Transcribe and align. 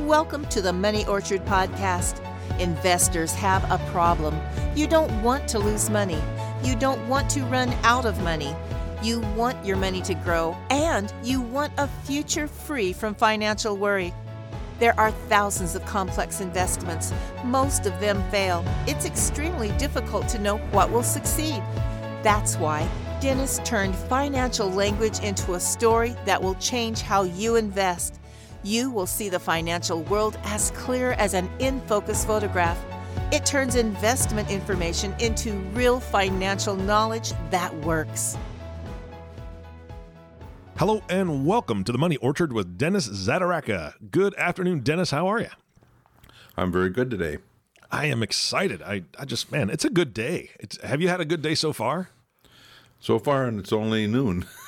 Welcome 0.00 0.44
to 0.48 0.60
the 0.60 0.74
Money 0.74 1.06
Orchard 1.06 1.42
Podcast. 1.46 2.20
Investors 2.60 3.32
have 3.32 3.64
a 3.70 3.78
problem. 3.90 4.38
You 4.76 4.86
don't 4.86 5.22
want 5.22 5.48
to 5.48 5.58
lose 5.58 5.88
money. 5.88 6.22
You 6.62 6.76
don't 6.76 7.08
want 7.08 7.30
to 7.30 7.42
run 7.44 7.70
out 7.82 8.04
of 8.04 8.22
money. 8.22 8.54
You 9.02 9.20
want 9.34 9.64
your 9.64 9.78
money 9.78 10.02
to 10.02 10.12
grow, 10.12 10.54
and 10.68 11.12
you 11.24 11.40
want 11.40 11.72
a 11.78 11.88
future 12.04 12.46
free 12.46 12.92
from 12.92 13.14
financial 13.14 13.74
worry. 13.78 14.12
There 14.80 14.98
are 15.00 15.10
thousands 15.10 15.74
of 15.74 15.84
complex 15.86 16.42
investments. 16.42 17.10
Most 17.42 17.86
of 17.86 17.98
them 17.98 18.22
fail. 18.30 18.62
It's 18.86 19.06
extremely 19.06 19.70
difficult 19.78 20.28
to 20.28 20.38
know 20.38 20.58
what 20.72 20.90
will 20.90 21.02
succeed. 21.02 21.62
That's 22.22 22.56
why 22.56 22.86
Dennis 23.22 23.60
turned 23.64 23.96
financial 23.96 24.70
language 24.70 25.20
into 25.20 25.54
a 25.54 25.60
story 25.60 26.14
that 26.26 26.42
will 26.42 26.54
change 26.56 27.00
how 27.00 27.22
you 27.22 27.56
invest. 27.56 28.20
You 28.66 28.90
will 28.90 29.06
see 29.06 29.28
the 29.28 29.38
financial 29.38 30.02
world 30.02 30.40
as 30.42 30.72
clear 30.72 31.12
as 31.12 31.34
an 31.34 31.48
in 31.60 31.80
focus 31.82 32.24
photograph. 32.24 32.76
It 33.30 33.46
turns 33.46 33.76
investment 33.76 34.50
information 34.50 35.14
into 35.20 35.52
real 35.72 36.00
financial 36.00 36.74
knowledge 36.74 37.32
that 37.50 37.72
works. 37.84 38.36
Hello 40.78 41.00
and 41.08 41.46
welcome 41.46 41.84
to 41.84 41.92
the 41.92 41.98
Money 41.98 42.16
Orchard 42.16 42.52
with 42.52 42.76
Dennis 42.76 43.08
Zaderaka. 43.08 43.94
Good 44.10 44.34
afternoon, 44.34 44.80
Dennis. 44.80 45.12
How 45.12 45.28
are 45.28 45.38
you? 45.38 45.50
I'm 46.56 46.72
very 46.72 46.90
good 46.90 47.08
today. 47.08 47.38
I 47.92 48.06
am 48.06 48.20
excited. 48.20 48.82
I, 48.82 49.04
I 49.16 49.26
just, 49.26 49.52
man, 49.52 49.70
it's 49.70 49.84
a 49.84 49.90
good 49.90 50.12
day. 50.12 50.50
It's, 50.58 50.82
have 50.82 51.00
you 51.00 51.06
had 51.06 51.20
a 51.20 51.24
good 51.24 51.40
day 51.40 51.54
so 51.54 51.72
far? 51.72 52.10
So 52.98 53.20
far, 53.20 53.44
and 53.44 53.60
it's 53.60 53.72
only 53.72 54.08
noon. 54.08 54.44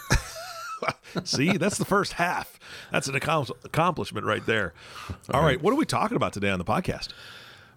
See, 1.24 1.56
that's 1.56 1.78
the 1.78 1.84
first 1.84 2.14
half. 2.14 2.58
That's 2.92 3.08
an 3.08 3.16
accomplishment 3.16 4.26
right 4.26 4.44
there. 4.46 4.74
All 5.32 5.42
right, 5.42 5.60
what 5.60 5.72
are 5.72 5.76
we 5.76 5.86
talking 5.86 6.16
about 6.16 6.32
today 6.32 6.50
on 6.50 6.58
the 6.58 6.64
podcast? 6.64 7.08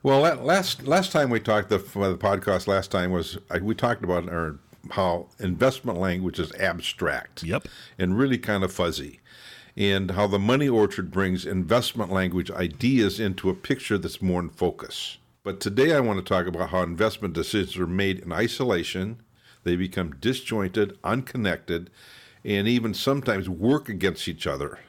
Well, 0.03 0.21
last 0.21 0.87
last 0.87 1.11
time 1.11 1.29
we 1.29 1.39
talked 1.39 1.69
the, 1.69 1.77
the 1.77 2.17
podcast 2.17 2.67
last 2.67 2.89
time 2.89 3.11
was 3.11 3.37
we 3.61 3.75
talked 3.75 4.03
about 4.03 4.27
our 4.29 4.57
how 4.89 5.27
investment 5.39 5.99
language 5.99 6.39
is 6.39 6.53
abstract. 6.55 7.43
Yep. 7.43 7.67
And 7.97 8.17
really 8.17 8.37
kind 8.37 8.63
of 8.63 8.73
fuzzy. 8.73 9.19
And 9.77 10.11
how 10.11 10.27
the 10.27 10.39
money 10.39 10.67
orchard 10.67 11.11
brings 11.11 11.45
investment 11.45 12.11
language 12.11 12.51
ideas 12.51 13.19
into 13.19 13.49
a 13.49 13.53
picture 13.53 13.97
that's 13.97 14.21
more 14.21 14.41
in 14.41 14.49
focus. 14.49 15.17
But 15.43 15.59
today 15.59 15.95
I 15.95 16.01
want 16.01 16.19
to 16.19 16.25
talk 16.25 16.45
about 16.45 16.69
how 16.69 16.83
investment 16.83 17.33
decisions 17.33 17.77
are 17.77 17.87
made 17.87 18.19
in 18.19 18.31
isolation, 18.31 19.21
they 19.63 19.75
become 19.75 20.13
disjointed, 20.19 20.97
unconnected, 21.03 21.89
and 22.43 22.67
even 22.67 22.93
sometimes 22.93 23.49
work 23.49 23.89
against 23.89 24.27
each 24.27 24.47
other. 24.47 24.79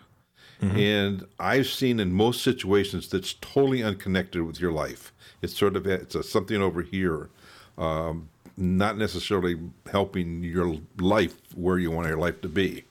Mm-hmm. 0.60 0.78
And 0.78 1.26
I've 1.38 1.66
seen 1.66 1.98
in 1.98 2.12
most 2.12 2.42
situations 2.42 3.08
that's 3.08 3.34
totally 3.34 3.82
unconnected 3.82 4.42
with 4.42 4.60
your 4.60 4.72
life. 4.72 5.12
It's 5.42 5.56
sort 5.56 5.76
of 5.76 5.86
it's 5.86 6.14
a, 6.14 6.22
something 6.22 6.62
over 6.62 6.82
here. 6.82 7.30
Um, 7.76 8.28
not 8.56 8.98
necessarily 8.98 9.58
helping 9.90 10.44
your 10.44 10.76
life 10.98 11.36
where 11.54 11.78
you 11.78 11.90
want 11.90 12.08
your 12.08 12.18
life 12.18 12.40
to 12.42 12.48
be. 12.48 12.84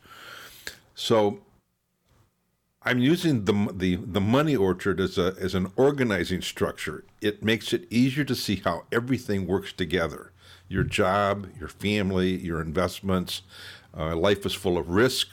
So 0.96 1.40
I'm 2.84 3.00
using 3.00 3.46
the 3.46 3.72
the 3.74 3.96
the 3.96 4.22
money 4.22 4.56
orchard 4.56 5.00
as 5.00 5.18
a 5.18 5.36
as 5.40 5.54
an 5.54 5.72
organizing 5.76 6.42
structure. 6.42 7.04
It 7.22 7.44
makes 7.44 7.74
it 7.74 7.86
easier 7.92 8.24
to 8.24 8.36
see 8.36 8.58
how 8.58 8.86
everything 8.92 9.46
works 9.46 9.72
together. 9.72 10.32
Your 10.68 10.84
job, 10.84 11.48
your 11.60 11.68
family, 11.68 12.38
your 12.38 12.62
investments. 12.62 13.44
Uh, 13.96 14.16
life 14.16 14.46
is 14.46 14.54
full 14.54 14.78
of 14.78 14.90
risk. 14.90 15.28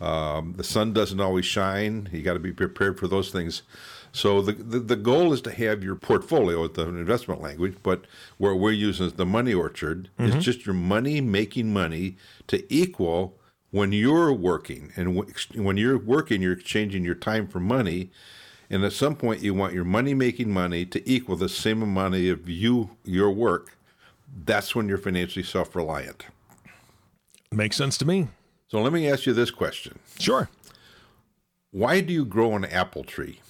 Um, 0.00 0.54
the 0.56 0.64
sun 0.64 0.92
doesn't 0.92 1.20
always 1.20 1.46
shine. 1.46 2.08
You 2.12 2.22
got 2.22 2.34
to 2.34 2.38
be 2.38 2.52
prepared 2.52 2.98
for 2.98 3.06
those 3.06 3.30
things. 3.30 3.62
So 4.12 4.40
the, 4.40 4.52
the, 4.52 4.78
the 4.78 4.96
goal 4.96 5.34
is 5.34 5.42
to 5.42 5.52
have 5.52 5.84
your 5.84 5.94
portfolio, 5.94 6.62
with 6.62 6.74
the 6.74 6.88
investment 6.88 7.42
language, 7.42 7.76
but 7.82 8.06
where 8.38 8.54
we're 8.54 8.72
using 8.72 9.10
the 9.10 9.26
money 9.26 9.52
orchard, 9.52 10.08
mm-hmm. 10.18 10.32
it's 10.32 10.44
just 10.44 10.64
your 10.64 10.74
money 10.74 11.20
making 11.20 11.72
money 11.72 12.16
to 12.46 12.64
equal 12.72 13.36
when 13.76 13.92
you're 13.92 14.32
working. 14.32 14.90
And 14.96 15.22
when 15.54 15.76
you're 15.76 15.98
working, 15.98 16.40
you're 16.40 16.54
exchanging 16.54 17.04
your 17.04 17.14
time 17.14 17.46
for 17.46 17.60
money. 17.60 18.10
And 18.70 18.82
at 18.84 18.92
some 18.92 19.14
point, 19.14 19.42
you 19.42 19.52
want 19.52 19.74
your 19.74 19.84
money 19.84 20.14
making 20.14 20.50
money 20.50 20.86
to 20.86 21.08
equal 21.08 21.36
the 21.36 21.48
same 21.50 21.82
amount 21.82 22.14
of 22.14 22.48
you 22.48 22.96
your 23.04 23.30
work. 23.30 23.76
That's 24.44 24.74
when 24.74 24.88
you're 24.88 24.98
financially 24.98 25.44
self 25.44 25.76
reliant. 25.76 26.26
Makes 27.52 27.76
sense 27.76 27.98
to 27.98 28.06
me. 28.06 28.28
So 28.68 28.80
let 28.80 28.92
me 28.92 29.08
ask 29.08 29.26
you 29.26 29.34
this 29.34 29.50
question. 29.50 29.98
Sure. 30.18 30.48
Why 31.70 32.00
do 32.00 32.12
you 32.12 32.24
grow 32.24 32.56
an 32.56 32.64
apple 32.64 33.04
tree? 33.04 33.40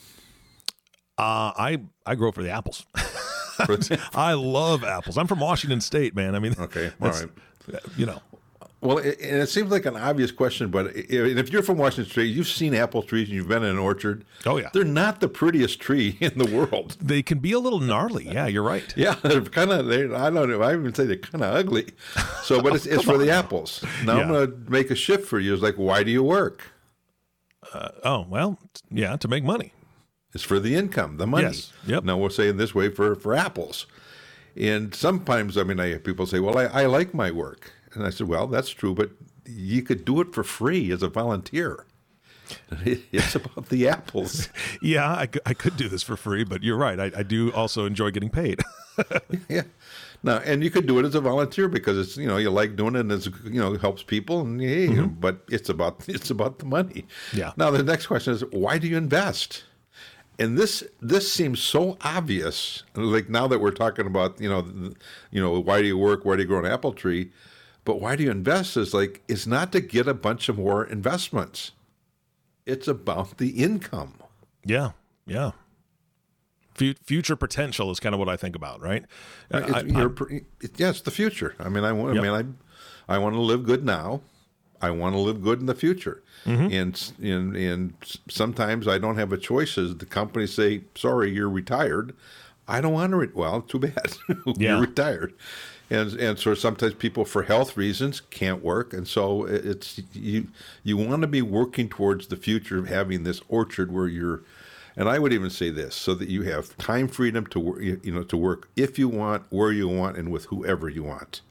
Uh, 1.16 1.54
I 1.56 1.82
I 2.04 2.16
grow 2.16 2.32
for 2.32 2.42
the 2.42 2.50
apples. 2.50 2.84
I 4.15 4.34
love 4.34 4.84
apples. 4.84 5.16
I'm 5.16 5.28
from 5.28 5.41
Washington 5.41 5.81
State, 5.81 6.15
man. 6.15 6.34
I 6.34 6.41
mean, 6.41 6.54
okay, 6.59 6.91
all 7.00 7.10
right. 7.10 7.28
You 7.97 8.06
know, 8.06 8.20
well, 8.82 8.98
it, 8.98 9.19
and 9.20 9.41
it 9.41 9.48
seems 9.48 9.70
like 9.70 9.87
an 9.87 9.97
obvious 9.97 10.31
question, 10.31 10.70
but 10.70 10.92
if 10.94 11.50
you're 11.50 11.62
from 11.62 11.78
Washington 11.78 12.10
State, 12.10 12.34
you've 12.34 12.47
seen 12.47 12.75
apple 12.75 13.03
trees 13.03 13.28
and 13.28 13.34
you've 13.34 13.48
been 13.48 13.62
in 13.62 13.70
an 13.70 13.78
orchard. 13.78 14.25
Oh 14.44 14.59
yeah, 14.59 14.69
they're 14.72 14.84
not 14.84 15.20
the 15.20 15.28
prettiest 15.28 15.81
tree 15.81 16.19
in 16.20 16.38
the 16.38 16.44
world. 16.44 16.97
They 17.00 17.22
can 17.22 17.38
be 17.38 17.53
a 17.53 17.59
little 17.59 17.81
gnarly. 17.81 18.26
Yeah, 18.26 18.47
you're 18.47 18.62
right. 18.62 18.92
yeah, 18.97 19.15
they're 19.22 19.41
kind 19.42 19.70
of. 19.70 19.86
They, 19.86 20.04
I 20.12 20.31
don't 20.31 20.50
know. 20.50 20.62
I 20.62 20.75
even 20.75 20.94
say 20.94 21.06
they're 21.06 21.16
kind 21.16 21.42
of 21.42 21.54
ugly. 21.54 21.86
So, 22.42 22.60
but 22.60 22.75
it's, 22.76 22.86
it's 22.86 23.04
for 23.04 23.19
the 23.19 23.31
apples. 23.31 23.82
Now 24.04 24.16
yeah. 24.16 24.22
I'm 24.22 24.28
going 24.28 24.50
to 24.50 24.70
make 24.70 24.91
a 24.91 24.94
shift 24.94 25.26
for 25.26 25.38
you. 25.38 25.54
It's 25.54 25.62
like, 25.62 25.76
why 25.76 26.03
do 26.03 26.10
you 26.10 26.22
work? 26.22 26.62
Uh, 27.72 27.88
oh 28.04 28.26
well, 28.28 28.59
yeah, 28.91 29.16
to 29.16 29.26
make 29.26 29.42
money. 29.42 29.72
It's 30.34 30.44
for 30.44 30.60
the 30.60 30.75
income, 30.75 31.16
the 31.16 31.26
money. 31.26 31.47
Yes. 31.47 31.72
Yep. 31.86 32.04
Now 32.04 32.19
we're 32.19 32.28
saying 32.28 32.59
this 32.59 32.75
way 32.75 32.91
for, 32.91 33.15
for 33.15 33.34
apples. 33.34 33.86
And 34.54 34.94
sometimes, 34.94 35.56
I 35.56 35.62
mean, 35.62 35.81
I 35.81 35.97
people 35.97 36.26
say, 36.26 36.41
well, 36.41 36.59
I, 36.59 36.65
I 36.65 36.86
like 36.86 37.15
my 37.15 37.31
work. 37.31 37.72
And 37.96 38.06
I 38.06 38.10
said, 38.10 38.28
well, 38.28 38.46
that's 38.46 38.70
true, 38.70 38.94
but 38.94 39.10
you 39.44 39.82
could 39.82 40.04
do 40.04 40.20
it 40.20 40.32
for 40.32 40.44
free 40.44 40.90
as 40.92 41.02
a 41.02 41.08
volunteer. 41.08 41.86
It's 43.12 43.34
about 43.34 43.70
the 43.70 43.88
apples. 43.88 44.48
yeah, 44.82 45.08
I, 45.08 45.28
I 45.44 45.54
could 45.54 45.76
do 45.76 45.88
this 45.88 46.04
for 46.04 46.16
free, 46.16 46.44
but 46.44 46.62
you're 46.62 46.76
right. 46.76 46.98
I, 47.00 47.10
I 47.16 47.22
do 47.24 47.52
also 47.52 47.86
enjoy 47.86 48.12
getting 48.12 48.30
paid. 48.30 48.60
yeah. 49.48 49.62
Now, 50.22 50.38
and 50.38 50.62
you 50.62 50.70
could 50.70 50.86
do 50.86 50.98
it 51.00 51.04
as 51.04 51.14
a 51.16 51.20
volunteer 51.20 51.68
because 51.68 51.98
it's 51.98 52.16
you 52.16 52.26
know 52.26 52.36
you 52.36 52.50
like 52.50 52.76
doing 52.76 52.94
it 52.94 53.00
and 53.00 53.12
it's 53.12 53.26
you 53.44 53.60
know 53.60 53.76
helps 53.76 54.02
people 54.02 54.42
and 54.42 54.60
hey, 54.60 54.88
mm-hmm. 54.88 55.06
but 55.06 55.40
it's 55.50 55.68
about 55.68 56.08
it's 56.08 56.30
about 56.30 56.60
the 56.60 56.66
money. 56.66 57.04
Yeah. 57.32 57.52
Now 57.56 57.70
the 57.70 57.82
next 57.82 58.06
question 58.06 58.32
is 58.32 58.44
why 58.52 58.78
do 58.78 58.86
you 58.86 58.96
invest? 58.96 59.64
and 60.38 60.58
this 60.58 60.84
this 61.00 61.32
seems 61.32 61.60
so 61.60 61.96
obvious 62.02 62.82
like 62.94 63.28
now 63.28 63.46
that 63.46 63.60
we're 63.60 63.70
talking 63.70 64.06
about 64.06 64.38
you 64.40 64.48
know 64.48 64.66
you 65.30 65.40
know 65.40 65.58
why 65.60 65.80
do 65.80 65.86
you 65.86 65.96
work 65.96 66.24
why 66.24 66.36
do 66.36 66.42
you 66.42 66.48
grow 66.48 66.58
an 66.58 66.66
apple 66.66 66.92
tree 66.92 67.30
but 67.86 68.00
why 68.00 68.14
do 68.14 68.24
you 68.24 68.30
invest 68.30 68.76
is 68.76 68.92
like 68.92 69.22
it's 69.28 69.47
not 69.47 69.72
to 69.72 69.80
get 69.80 70.06
a 70.06 70.14
bunch 70.14 70.50
of 70.50 70.58
more 70.58 70.84
investments 70.84 71.72
it's 72.66 72.86
about 72.86 73.38
the 73.38 73.50
income 73.50 74.14
yeah 74.64 74.91
yeah 75.26 75.52
future 76.76 77.36
potential 77.36 77.91
is 77.91 78.00
kind 78.00 78.14
of 78.14 78.19
what 78.19 78.28
I 78.28 78.36
think 78.36 78.56
about, 78.56 78.80
right? 78.80 79.04
I, 79.50 79.82
yeah, 80.76 80.91
it's 80.91 81.00
the 81.00 81.10
future. 81.10 81.54
I 81.58 81.69
mean, 81.69 81.84
I 81.84 81.92
want. 81.92 82.14
Yep. 82.14 82.24
I 82.24 82.28
mean, 82.28 82.56
I 83.08 83.14
I 83.14 83.19
want 83.19 83.34
to 83.34 83.41
live 83.41 83.64
good 83.64 83.84
now. 83.84 84.20
I 84.80 84.91
want 84.91 85.14
to 85.14 85.18
live 85.18 85.42
good 85.42 85.60
in 85.60 85.66
the 85.66 85.74
future. 85.74 86.22
Mm-hmm. 86.44 86.72
And, 86.72 87.12
and 87.22 87.56
and 87.56 87.94
sometimes 88.28 88.86
I 88.86 88.98
don't 88.98 89.16
have 89.16 89.32
a 89.32 89.38
choice. 89.38 89.78
As 89.78 89.97
the 89.97 90.06
companies 90.06 90.54
say, 90.54 90.82
"Sorry, 90.94 91.30
you're 91.30 91.50
retired." 91.50 92.14
I 92.68 92.80
don't 92.80 92.92
want 92.92 93.12
to. 93.12 93.16
Re- 93.16 93.28
well, 93.32 93.62
too 93.62 93.78
bad. 93.78 94.16
you're 94.58 94.80
retired. 94.80 95.34
And 95.88 96.12
and 96.14 96.38
so 96.38 96.54
sometimes 96.54 96.94
people, 96.94 97.24
for 97.24 97.44
health 97.44 97.76
reasons, 97.76 98.20
can't 98.20 98.62
work, 98.62 98.92
and 98.92 99.06
so 99.06 99.44
it's 99.44 100.00
you 100.12 100.48
you 100.82 100.97
want 100.97 101.22
to 101.22 101.28
be 101.28 101.42
working 101.42 101.88
towards 101.88 102.26
the 102.26 102.36
future 102.36 102.78
of 102.78 102.88
having 102.88 103.22
this 103.22 103.41
orchard 103.48 103.92
where 103.92 104.09
you're. 104.09 104.42
And 104.98 105.10
I 105.10 105.18
would 105.18 105.33
even 105.33 105.50
say 105.50 105.68
this, 105.68 105.94
so 105.94 106.15
that 106.15 106.30
you 106.30 106.42
have 106.42 106.74
time 106.78 107.06
freedom 107.06 107.47
to 107.48 107.60
work, 107.60 107.83
you 107.83 108.12
know, 108.12 108.22
to 108.24 108.36
work 108.36 108.71
if 108.77 108.98
you 108.98 109.09
want, 109.09 109.44
where 109.50 109.71
you 109.71 109.86
want, 109.88 110.16
and 110.16 110.33
with 110.33 110.47
whoever 110.47 110.88
you 110.88 111.04
want 111.04 111.42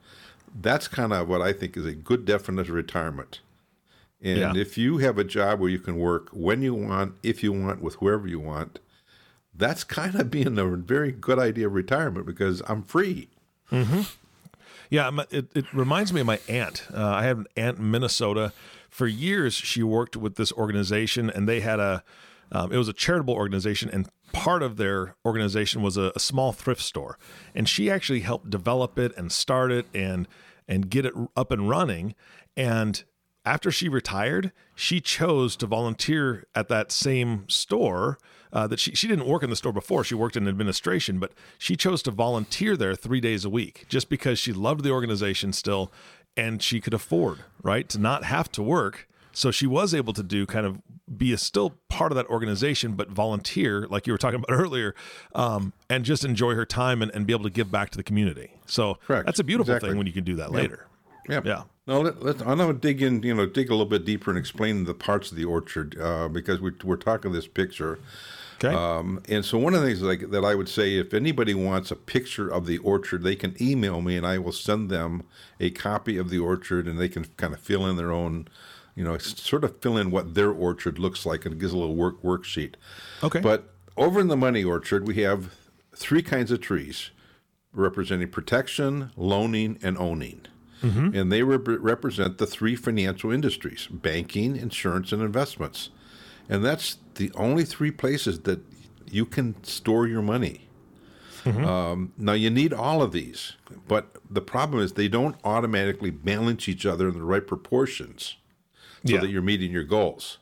that's 0.61 0.87
kind 0.87 1.13
of 1.13 1.27
what 1.27 1.41
I 1.41 1.53
think 1.53 1.75
is 1.75 1.85
a 1.85 1.93
good 1.93 2.25
definition 2.25 2.71
of 2.71 2.75
retirement. 2.75 3.39
And 4.21 4.39
yeah. 4.39 4.53
if 4.55 4.77
you 4.77 4.99
have 4.99 5.17
a 5.17 5.23
job 5.23 5.59
where 5.59 5.69
you 5.69 5.79
can 5.79 5.97
work 5.97 6.29
when 6.31 6.61
you 6.61 6.73
want, 6.73 7.15
if 7.21 7.43
you 7.43 7.51
want, 7.51 7.81
with 7.81 7.95
whoever 7.95 8.27
you 8.27 8.39
want, 8.39 8.79
that's 9.53 9.83
kind 9.83 10.15
of 10.15 10.31
being 10.31 10.57
a 10.57 10.65
very 10.65 11.11
good 11.11 11.39
idea 11.39 11.67
of 11.67 11.73
retirement 11.73 12.25
because 12.25 12.61
I'm 12.67 12.83
free. 12.83 13.27
Mm-hmm. 13.71 14.01
Yeah, 14.89 15.11
it, 15.31 15.47
it 15.55 15.65
reminds 15.73 16.13
me 16.13 16.21
of 16.21 16.27
my 16.27 16.39
aunt. 16.47 16.87
Uh, 16.93 17.05
I 17.05 17.23
have 17.23 17.39
an 17.39 17.47
aunt 17.55 17.79
in 17.79 17.91
Minnesota. 17.91 18.53
For 18.89 19.07
years, 19.07 19.53
she 19.53 19.83
worked 19.83 20.15
with 20.15 20.35
this 20.35 20.51
organization, 20.53 21.29
and 21.29 21.49
they 21.49 21.61
had 21.61 21.79
a 21.79 22.03
um, 22.51 22.71
it 22.71 22.77
was 22.77 22.87
a 22.87 22.93
charitable 22.93 23.33
organization, 23.33 23.89
and 23.91 24.07
part 24.31 24.61
of 24.61 24.77
their 24.77 25.15
organization 25.25 25.81
was 25.81 25.97
a, 25.97 26.11
a, 26.15 26.19
small 26.19 26.51
thrift 26.51 26.81
store. 26.81 27.17
And 27.53 27.67
she 27.67 27.89
actually 27.89 28.19
helped 28.19 28.49
develop 28.49 28.99
it 28.99 29.15
and 29.17 29.31
start 29.31 29.71
it 29.71 29.87
and 29.93 30.27
and 30.67 30.89
get 30.89 31.05
it 31.05 31.13
up 31.35 31.51
and 31.51 31.69
running. 31.69 32.15
And 32.55 33.03
after 33.45 33.71
she 33.71 33.89
retired, 33.89 34.51
she 34.75 34.99
chose 34.99 35.55
to 35.57 35.67
volunteer 35.67 36.45
at 36.55 36.67
that 36.69 36.91
same 36.91 37.47
store. 37.49 38.17
Uh, 38.53 38.65
that 38.67 38.79
she, 38.79 38.95
she 38.95 39.05
didn't 39.09 39.25
work 39.27 39.43
in 39.43 39.49
the 39.49 39.55
store 39.55 39.73
before. 39.73 40.01
She 40.05 40.15
worked 40.15 40.37
in 40.37 40.47
administration, 40.47 41.19
but 41.19 41.33
she 41.57 41.75
chose 41.75 42.01
to 42.03 42.11
volunteer 42.11 42.77
there 42.77 42.95
three 42.95 43.19
days 43.19 43.43
a 43.43 43.49
week 43.49 43.85
just 43.89 44.07
because 44.07 44.39
she 44.39 44.53
loved 44.53 44.81
the 44.85 44.91
organization 44.91 45.51
still 45.51 45.91
and 46.37 46.61
she 46.63 46.79
could 46.79 46.93
afford, 46.93 47.39
right, 47.63 47.89
to 47.89 47.99
not 47.99 48.23
have 48.23 48.49
to 48.53 48.63
work. 48.63 49.09
So 49.33 49.51
she 49.51 49.67
was 49.67 49.93
able 49.93 50.13
to 50.13 50.23
do 50.23 50.45
kind 50.45 50.65
of 50.65 50.81
be 51.17 51.33
a 51.33 51.37
still 51.37 51.71
part 51.89 52.13
of 52.13 52.15
that 52.15 52.27
organization, 52.27 52.93
but 52.93 53.09
volunteer, 53.09 53.87
like 53.89 54.07
you 54.07 54.13
were 54.13 54.17
talking 54.17 54.39
about 54.39 54.49
earlier, 54.57 54.95
um, 55.33 55.73
and 55.89 56.05
just 56.05 56.23
enjoy 56.23 56.55
her 56.55 56.65
time 56.65 57.01
and, 57.01 57.11
and 57.13 57.27
be 57.27 57.33
able 57.33 57.43
to 57.43 57.49
give 57.49 57.69
back 57.69 57.89
to 57.89 57.97
the 57.97 58.03
community. 58.03 58.53
So 58.65 58.95
Correct. 59.05 59.25
that's 59.25 59.39
a 59.39 59.43
beautiful 59.43 59.73
Exactly. 59.73 59.89
thing 59.89 59.97
when 59.97 60.07
you 60.07 60.13
can 60.13 60.23
do 60.23 60.37
that 60.37 60.53
later. 60.53 60.87
Yeah. 61.27 61.41
Yeah. 61.43 61.63
Now 61.87 61.99
let, 61.99 62.23
let's. 62.23 62.41
I'm 62.41 62.57
going 62.57 62.73
to 62.73 62.79
dig 62.79 63.01
in. 63.01 63.21
You 63.23 63.35
know, 63.35 63.45
dig 63.45 63.69
a 63.69 63.71
little 63.71 63.85
bit 63.85 64.05
deeper 64.05 64.31
and 64.31 64.39
explain 64.39 64.85
the 64.85 64.93
parts 64.93 65.31
of 65.31 65.37
the 65.37 65.45
orchard 65.45 65.99
uh, 65.99 66.27
because 66.27 66.59
we, 66.59 66.71
we're 66.83 66.95
talking 66.97 67.31
this 67.31 67.47
picture. 67.47 67.99
Okay. 68.63 68.73
Um, 68.73 69.21
and 69.27 69.43
so 69.43 69.57
one 69.57 69.73
of 69.73 69.81
the 69.81 69.87
things 69.87 70.01
like 70.01 70.31
that 70.31 70.45
I 70.45 70.55
would 70.55 70.69
say, 70.69 70.97
if 70.97 71.13
anybody 71.13 71.53
wants 71.53 71.91
a 71.91 71.95
picture 71.95 72.47
of 72.47 72.65
the 72.65 72.77
orchard, 72.79 73.23
they 73.23 73.35
can 73.35 73.55
email 73.61 74.01
me 74.01 74.15
and 74.15 74.25
I 74.25 74.37
will 74.37 74.53
send 74.53 74.89
them 74.89 75.23
a 75.59 75.71
copy 75.71 76.17
of 76.17 76.29
the 76.29 76.39
orchard, 76.39 76.87
and 76.87 76.99
they 76.99 77.09
can 77.09 77.25
kind 77.37 77.53
of 77.53 77.59
fill 77.59 77.85
in 77.85 77.97
their 77.97 78.11
own, 78.11 78.47
you 78.95 79.03
know, 79.03 79.17
sort 79.17 79.63
of 79.63 79.79
fill 79.81 79.97
in 79.97 80.09
what 80.09 80.35
their 80.35 80.51
orchard 80.51 80.99
looks 80.99 81.25
like, 81.25 81.45
and 81.45 81.53
it 81.53 81.59
gives 81.59 81.73
a 81.73 81.77
little 81.77 81.95
work 81.95 82.21
worksheet. 82.23 82.75
Okay. 83.21 83.41
But 83.41 83.73
over 83.97 84.19
in 84.21 84.29
the 84.29 84.37
money 84.37 84.63
orchard, 84.63 85.05
we 85.05 85.15
have 85.21 85.53
three 85.95 86.23
kinds 86.23 86.49
of 86.51 86.61
trees 86.61 87.11
representing 87.73 88.29
protection, 88.29 89.11
loaning, 89.17 89.77
and 89.83 89.97
owning. 89.97 90.41
Mm-hmm. 90.83 91.15
And 91.15 91.31
they 91.31 91.41
rep- 91.41 91.61
represent 91.65 92.37
the 92.37 92.45
three 92.45 92.75
financial 92.75 93.31
industries 93.31 93.87
banking, 93.87 94.55
insurance, 94.55 95.11
and 95.11 95.21
investments. 95.21 95.89
And 96.49 96.63
that's 96.63 96.97
the 97.15 97.31
only 97.35 97.65
three 97.65 97.91
places 97.91 98.41
that 98.41 98.59
you 99.09 99.25
can 99.25 99.63
store 99.63 100.07
your 100.07 100.21
money. 100.21 100.67
Mm-hmm. 101.43 101.63
Um, 101.63 102.13
now, 102.17 102.33
you 102.33 102.49
need 102.49 102.73
all 102.73 103.01
of 103.01 103.11
these, 103.11 103.53
but 103.87 104.15
the 104.29 104.41
problem 104.41 104.81
is 104.83 104.93
they 104.93 105.07
don't 105.07 105.35
automatically 105.43 106.09
balance 106.09 106.67
each 106.67 106.85
other 106.85 107.07
in 107.07 107.13
the 107.13 107.23
right 107.23 107.45
proportions 107.45 108.35
so 109.05 109.13
Yeah. 109.13 109.21
that 109.21 109.29
you're 109.29 109.43
meeting 109.43 109.71
your 109.71 109.83
goals. 109.83 110.39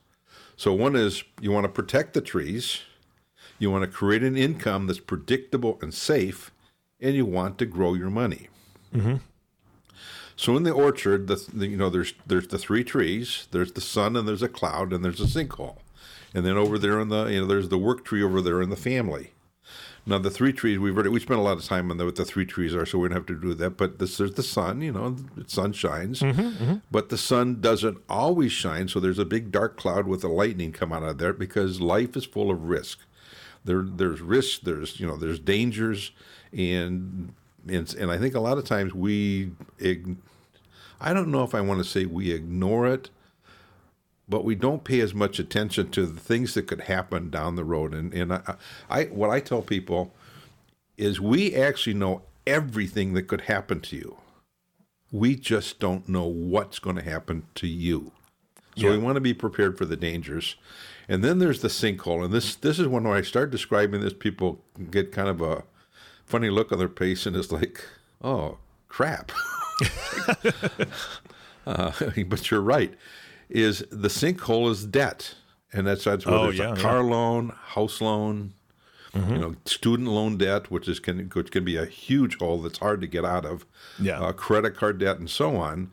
So, 0.56 0.74
one 0.74 0.96
is 0.96 1.24
you 1.42 1.52
want 1.52 1.66
to 1.66 1.70
protect 1.72 2.14
the 2.14 2.22
trees, 2.22 2.82
you 3.60 3.70
want 3.70 3.84
to 3.84 3.90
create 3.90 4.24
an 4.24 4.38
income 4.38 4.88
that's 4.88 5.00
predictable 5.00 5.78
and 5.82 5.94
safe, 5.94 6.52
and 7.02 7.16
you 7.16 7.26
want 7.26 7.58
to 7.60 7.66
grow 7.66 7.94
your 7.96 8.10
money. 8.10 8.48
Mm-hmm. 8.96 9.16
So 10.36 10.58
in 10.58 10.64
the 10.64 10.72
orchard, 10.72 11.28
the, 11.28 11.36
the 11.54 11.68
you 11.68 11.78
know 11.78 11.90
there's 11.90 12.14
there's 12.26 12.48
the 12.48 12.58
three 12.58 12.84
trees, 12.84 13.48
there's 13.52 13.72
the 13.72 13.82
sun, 13.82 14.16
and 14.16 14.28
there's 14.28 14.42
a 14.42 14.50
cloud, 14.50 14.94
and 14.94 15.04
there's 15.04 15.22
a 15.22 15.26
sinkhole, 15.26 15.78
and 16.34 16.46
then 16.46 16.58
over 16.58 16.78
there 16.78 17.00
in 17.00 17.10
the 17.10 17.26
you 17.26 17.42
know 17.42 17.48
there's 17.48 17.70
the 17.70 17.78
work 17.78 18.04
tree 18.06 18.24
over 18.24 18.42
there 18.42 18.62
in 18.62 18.70
the 18.70 18.76
family. 18.76 19.32
Now 20.06 20.18
the 20.18 20.30
three 20.30 20.52
trees 20.52 20.80
we've 20.80 20.94
already 20.94 21.10
we 21.10 21.20
spent 21.20 21.40
a 21.40 21.44
lot 21.44 21.58
of 21.58 21.64
time 21.64 21.90
on 21.90 21.98
the, 21.98 22.06
what 22.06 22.18
the 22.18 22.26
three 22.26 22.46
trees 22.46 22.76
are, 22.76 22.86
so 22.86 22.98
we 22.98 23.08
don't 23.08 23.16
have 23.16 23.26
to 23.28 23.40
do 23.40 23.54
that. 23.54 23.72
But 23.72 24.00
this 24.00 24.18
there's 24.18 24.34
the 24.34 24.44
sun, 24.44 24.82
you 24.82 24.92
know, 24.92 25.12
the 25.12 25.48
sun 25.48 25.72
shines, 25.72 26.20
mm-hmm, 26.20 26.42
mm-hmm. 26.42 26.76
but 26.92 27.10
the 27.10 27.18
sun 27.18 27.62
doesn't 27.62 28.00
always 28.10 28.52
shine. 28.52 28.90
So 28.90 29.00
there's 29.00 29.20
a 29.20 29.26
big 29.26 29.52
dark 29.52 29.78
cloud 29.78 30.08
with 30.08 30.22
the 30.22 30.28
lightning 30.28 30.74
come 30.74 30.92
out 30.92 31.04
of 31.04 31.20
there 31.20 31.32
because 31.32 31.80
life 31.80 32.18
is 32.18 32.26
full 32.26 32.52
of 32.52 32.64
risk. 32.66 33.00
There 33.64 33.82
there's 33.82 34.20
risks, 34.20 34.60
there's 34.62 35.00
you 35.00 35.08
know 35.08 35.16
there's 35.16 35.40
dangers, 35.40 36.12
and 36.52 37.34
and, 37.68 37.94
and 37.96 38.12
I 38.12 38.18
think 38.18 38.36
a 38.36 38.40
lot 38.40 38.58
of 38.58 38.66
times 38.66 38.94
we, 38.94 39.52
I 41.00 41.14
don't 41.14 41.30
know 41.30 41.44
if 41.44 41.56
I 41.56 41.62
want 41.62 41.80
to 41.80 41.90
say 41.90 42.06
we 42.06 42.32
ignore 42.32 42.88
it, 42.88 43.10
but 44.28 44.46
we 44.46 44.56
don't 44.56 44.84
pay 44.84 45.02
as 45.02 45.14
much 45.14 45.40
attention 45.40 45.92
to 45.92 46.06
the 46.06 46.20
things 46.20 46.54
that 46.54 46.68
could 46.68 46.82
happen 46.82 47.30
down 47.30 47.56
the 47.56 47.64
road. 47.64 47.94
And 47.94 48.14
and 48.14 48.34
I, 48.34 48.56
I 48.90 49.04
what 49.06 49.30
I 49.30 49.40
tell 49.40 49.62
people 49.62 50.14
is 50.98 51.20
we 51.20 51.56
actually 51.56 51.94
know 51.94 52.22
everything 52.48 53.14
that 53.14 53.24
could 53.24 53.42
happen 53.42 53.82
to 53.82 53.96
you. 53.96 54.18
We 55.12 55.36
just 55.36 55.80
don't 55.80 56.08
know 56.08 56.26
what's 56.26 56.80
going 56.80 56.96
to 56.96 57.04
happen 57.04 57.46
to 57.56 57.68
you. 57.68 58.12
So 58.76 58.90
we 58.90 58.98
want 58.98 59.16
to 59.16 59.22
be 59.22 59.36
prepared 59.36 59.78
for 59.78 59.86
the 59.86 59.96
dangers. 59.96 60.56
And 61.08 61.24
then 61.24 61.38
there's 61.38 61.62
the 61.62 61.68
sinkhole. 61.68 62.26
And 62.26 62.34
this 62.34 62.56
this 62.56 62.80
is 62.80 62.88
when 62.88 63.04
when 63.04 63.18
I 63.18 63.22
start 63.22 63.52
describing 63.52 64.02
this, 64.02 64.14
people 64.14 64.64
get 64.90 65.12
kind 65.12 65.28
of 65.28 65.42
a 65.42 65.64
funny 66.26 66.50
look 66.50 66.72
on 66.72 66.80
their 66.80 66.88
face 66.90 67.26
and 67.26 67.36
it's 67.36 67.52
like, 67.52 67.84
oh 68.22 68.58
crap. 68.88 69.32
uh, 71.66 71.92
but 72.28 72.52
you're 72.52 72.62
right. 72.62 72.94
Is 73.50 73.80
the 73.92 74.08
sinkhole 74.08 74.70
is 74.72 74.86
debt. 74.86 75.36
And 75.72 75.88
that's 75.88 76.04
that's 76.04 76.26
where 76.26 76.36
Oh, 76.36 76.44
there's 76.44 76.60
yeah, 76.60 76.74
a 76.74 76.76
yeah. 76.76 76.82
car 76.82 77.04
loan, 77.04 77.50
house 77.50 78.00
loan, 78.00 78.54
you 79.16 79.38
know, 79.38 79.56
student 79.66 80.08
loan 80.10 80.38
debt, 80.38 80.70
which 80.72 80.88
is 80.88 81.00
can 81.00 81.30
which 81.34 81.52
can 81.52 81.64
be 81.64 81.78
a 81.78 81.86
huge 81.86 82.38
hole 82.38 82.62
that's 82.62 82.78
hard 82.80 83.02
to 83.02 83.08
get 83.08 83.26
out 83.26 83.46
of. 83.46 83.66
Yeah. 84.00 84.20
Uh, 84.20 84.32
credit 84.34 84.76
card 84.76 85.00
debt 85.00 85.18
and 85.18 85.30
so 85.30 85.56
on. 85.56 85.92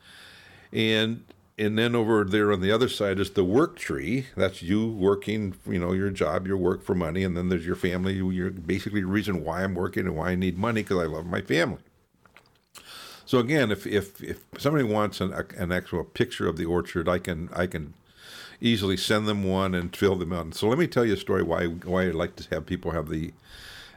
And 0.73 1.25
and 1.61 1.77
then 1.77 1.95
over 1.95 2.25
there 2.25 2.51
on 2.53 2.63
the 2.63 2.73
other 2.73 2.89
side 2.89 3.21
is 3.21 3.33
the 3.33 3.45
work 3.45 3.79
tree. 3.79 4.27
That's 4.35 4.63
you 4.63 4.89
working, 4.89 5.55
you 5.67 5.79
know, 5.79 5.93
your 5.93 6.11
job, 6.11 6.47
your 6.47 6.57
work 6.57 6.83
for 6.83 6.95
money, 6.95 7.23
and 7.23 7.37
then 7.37 7.51
there's 7.51 7.67
your 7.67 7.77
family. 7.77 8.15
You're 8.15 8.51
basically 8.51 9.03
the 9.03 9.07
reason 9.07 9.45
why 9.45 9.63
I'm 9.63 9.75
working 9.75 10.07
and 10.07 10.17
why 10.17 10.31
I 10.31 10.35
need 10.37 10.57
money 10.57 10.83
because 10.83 10.99
I 10.99 11.07
love 11.07 11.27
my 11.27 11.43
family. 11.43 11.83
So 13.27 13.39
again, 13.39 13.71
if 13.71 13.87
if 13.87 14.23
if 14.23 14.43
somebody 14.59 14.85
wants 14.85 15.21
an 15.21 15.35
an 15.57 15.71
actual 15.71 16.03
picture 16.03 16.49
of 16.49 16.57
the 16.57 16.65
orchard, 16.65 17.09
I 17.11 17.19
can 17.19 17.51
I 17.53 17.67
can 17.67 17.93
easily 18.63 18.97
send 18.97 19.29
them 19.29 19.45
one 19.45 19.75
and 19.75 19.95
fill 19.95 20.17
them 20.17 20.33
out. 20.33 20.55
So 20.55 20.67
let 20.67 20.79
me 20.79 20.87
tell 20.87 21.05
you 21.05 21.13
a 21.13 21.19
story 21.19 21.43
why 21.43 21.67
why 21.67 22.05
I 22.05 22.11
like 22.11 22.37
to 22.37 22.55
have 22.55 22.65
people 22.65 22.93
have 22.93 23.11
the 23.11 23.35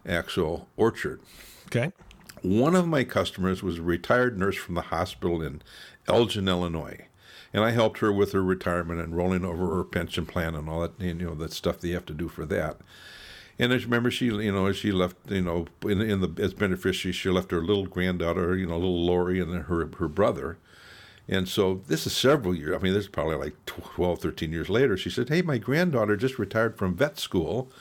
actual 0.05 0.67
orchard. 0.75 1.21
Okay. 1.67 1.93
One 2.41 2.75
of 2.75 2.89
my 2.89 3.05
customers 3.05 3.63
was 3.63 3.79
a 3.79 3.83
retired 3.83 4.37
nurse 4.37 4.57
from 4.57 4.75
the 4.75 4.81
hospital 4.81 5.41
in 5.41 5.61
Elgin, 6.09 6.49
Illinois. 6.49 7.07
And 7.53 7.63
I 7.63 7.71
helped 7.71 7.99
her 7.99 8.11
with 8.11 8.31
her 8.31 8.43
retirement 8.43 8.99
and 8.99 9.15
rolling 9.15 9.45
over 9.45 9.75
her 9.75 9.83
pension 9.83 10.25
plan 10.25 10.55
and 10.55 10.67
all 10.67 10.81
that, 10.81 10.99
you 10.99 11.13
know, 11.13 11.35
that 11.35 11.53
stuff 11.53 11.79
that 11.79 11.87
you 11.87 11.93
have 11.93 12.05
to 12.07 12.13
do 12.13 12.27
for 12.27 12.45
that. 12.47 12.77
And 13.59 13.71
you 13.71 13.79
remember, 13.79 14.09
she, 14.09 14.25
you 14.25 14.51
know, 14.51 14.71
she 14.71 14.91
left, 14.91 15.15
you 15.29 15.41
know, 15.41 15.67
in, 15.83 16.01
in 16.01 16.21
the 16.21 16.41
as 16.41 16.53
beneficiary, 16.53 17.13
she 17.13 17.29
left 17.29 17.51
her 17.51 17.61
little 17.61 17.85
granddaughter, 17.85 18.57
you 18.57 18.65
know, 18.65 18.77
little 18.77 19.05
Lori, 19.05 19.39
and 19.39 19.53
her 19.53 19.89
her 19.97 20.07
brother. 20.07 20.57
And 21.27 21.47
so 21.47 21.81
this 21.87 22.05
is 22.05 22.13
several 22.13 22.55
years. 22.55 22.75
I 22.75 22.79
mean, 22.79 22.93
this 22.93 23.03
is 23.03 23.09
probably 23.09 23.35
like 23.35 23.65
12, 23.65 24.19
13 24.19 24.51
years 24.51 24.69
later. 24.69 24.97
She 24.97 25.09
said, 25.09 25.29
"Hey, 25.29 25.41
my 25.41 25.59
granddaughter 25.59 26.17
just 26.17 26.39
retired 26.39 26.77
from 26.77 26.95
vet 26.95 27.19
school, 27.19 27.71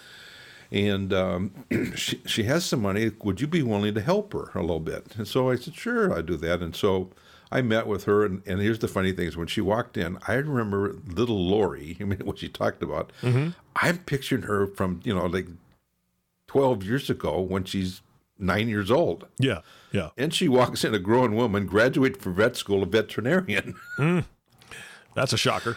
and 0.70 1.12
um, 1.12 1.64
she 1.96 2.20
she 2.26 2.42
has 2.44 2.66
some 2.66 2.82
money. 2.82 3.10
Would 3.24 3.40
you 3.40 3.46
be 3.46 3.62
willing 3.62 3.94
to 3.94 4.02
help 4.02 4.34
her 4.34 4.50
a 4.54 4.60
little 4.60 4.78
bit?" 4.78 5.16
And 5.16 5.26
so 5.26 5.50
I 5.50 5.56
said, 5.56 5.74
"Sure, 5.74 6.12
I'll 6.14 6.22
do 6.22 6.36
that." 6.36 6.60
And 6.60 6.76
so 6.76 7.08
I 7.52 7.62
met 7.62 7.86
with 7.86 8.04
her, 8.04 8.24
and, 8.24 8.42
and 8.46 8.60
here's 8.60 8.78
the 8.78 8.88
funny 8.88 9.12
thing: 9.12 9.28
is 9.28 9.36
when 9.36 9.46
she 9.46 9.60
walked 9.60 9.96
in, 9.96 10.18
I 10.26 10.34
remember 10.34 10.96
little 11.06 11.46
Lori. 11.46 11.96
I 12.00 12.04
mean, 12.04 12.20
what 12.24 12.38
she 12.38 12.48
talked 12.48 12.82
about. 12.82 13.12
Mm-hmm. 13.20 13.50
I'm 13.76 13.98
picturing 13.98 14.42
her 14.42 14.66
from 14.66 15.00
you 15.04 15.14
know 15.14 15.26
like 15.26 15.46
12 16.48 16.82
years 16.84 17.08
ago 17.08 17.40
when 17.40 17.64
she's 17.64 18.02
nine 18.38 18.68
years 18.68 18.90
old. 18.90 19.26
Yeah. 19.38 19.60
Yeah. 19.92 20.10
And 20.18 20.34
she 20.34 20.48
walks 20.48 20.84
in 20.84 20.94
a 20.94 20.98
grown 20.98 21.34
woman, 21.34 21.66
graduated 21.66 22.20
from 22.20 22.34
vet 22.34 22.56
school, 22.56 22.82
a 22.82 22.86
veterinarian. 22.86 23.76
Mm. 23.98 24.24
That's 25.14 25.34
a 25.34 25.36
shocker. 25.36 25.76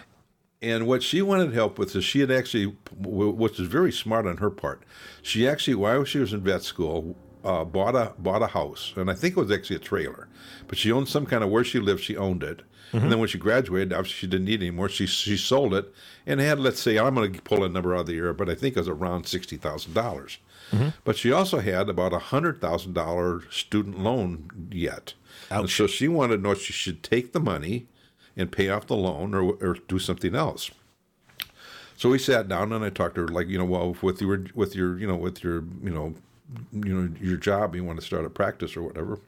And 0.62 0.88
what 0.88 1.04
she 1.04 1.22
wanted 1.22 1.54
help 1.54 1.78
with 1.78 1.96
is 1.96 2.06
she 2.06 2.22
had 2.22 2.32
actually, 2.32 2.76
which 2.98 3.60
is 3.60 3.68
very 3.68 3.92
smart 3.92 4.26
on 4.26 4.38
her 4.38 4.50
part, 4.50 4.82
she 5.22 5.48
actually, 5.48 5.76
while 5.76 6.06
she 6.06 6.20
was 6.20 6.32
in 6.32 6.42
vet 6.42 6.64
school, 6.64 7.16
uh, 7.46 7.64
bought 7.64 7.96
a 7.96 8.14
bought 8.18 8.42
a 8.42 8.48
house, 8.48 8.94
and 8.98 9.10
I 9.10 9.14
think 9.14 9.38
it 9.38 9.40
was 9.40 9.52
actually 9.52 9.78
a 9.78 9.80
trailer, 9.80 10.28
but 10.68 10.78
she 10.78 10.92
owned 10.92 11.08
some 11.08 11.26
kind 11.26 11.44
of 11.44 11.50
where 11.50 11.64
she 11.64 11.80
lived. 11.80 12.04
She 12.04 12.18
owned 12.18 12.44
it, 12.44 12.64
and 12.92 13.12
then 13.12 13.20
when 13.20 13.28
she 13.28 13.38
graduated, 13.38 13.94
obviously 13.94 14.16
she 14.20 14.28
didn't 14.28 14.46
need 14.46 14.62
it 14.62 14.68
anymore. 14.68 14.90
She 14.90 15.06
she 15.06 15.38
sold 15.38 15.74
it 15.74 15.94
and 16.26 16.40
had, 16.40 16.60
let's 16.60 16.82
say, 16.82 16.98
I'm 16.98 17.16
going 17.16 17.34
to 17.34 17.42
pull 17.42 17.64
a 17.64 17.70
number 17.70 17.94
out 17.94 18.02
of 18.02 18.06
the 18.08 18.18
air, 18.18 18.34
but 18.34 18.50
I 18.50 18.56
think 18.56 18.76
it 18.76 18.80
was 18.80 18.88
around 18.88 19.28
sixty 19.28 19.58
thousand 19.58 19.94
dollars. 19.94 20.40
But 21.04 21.16
she 21.16 21.32
also 21.32 21.60
had 21.60 21.90
about 21.90 22.12
a 22.14 22.20
hundred 22.20 22.60
thousand 22.60 22.94
dollar 22.94 23.44
student 23.52 24.00
loan 24.00 24.70
yet, 24.72 25.14
and 25.52 25.70
so 25.70 25.86
she 25.88 26.08
wanted 26.08 26.38
to 26.38 26.42
know 26.42 26.52
if 26.52 26.62
she 26.62 26.74
should 26.74 27.04
take 27.04 27.32
the 27.34 27.40
money 27.40 27.88
and 28.36 28.52
pay 28.52 28.70
off 28.70 28.88
the 28.88 28.96
loan 28.96 29.34
or, 29.36 29.54
or 29.62 29.78
do 29.88 30.00
something 30.00 30.36
else. 30.36 30.72
So 31.98 32.10
we 32.10 32.18
sat 32.20 32.50
down 32.50 32.74
and 32.74 32.84
I 32.84 32.90
talked 32.90 33.16
to 33.16 33.22
her 33.22 33.28
like, 33.28 33.48
you 33.48 33.58
know, 33.58 33.66
well, 33.66 33.96
with 34.02 34.22
your 34.22 34.46
with 34.54 34.76
your 34.76 34.98
you 34.98 35.08
know 35.08 35.16
with 35.16 35.44
your 35.44 35.64
you 35.84 35.92
know 35.92 36.16
you 36.72 36.94
know 36.94 37.10
your 37.20 37.38
job, 37.38 37.76
you 37.76 37.84
want 37.84 38.00
to 38.00 38.06
start 38.06 38.26
a 38.26 38.30
practice 38.30 38.76
or 38.76 38.84
whatever. 38.84 39.20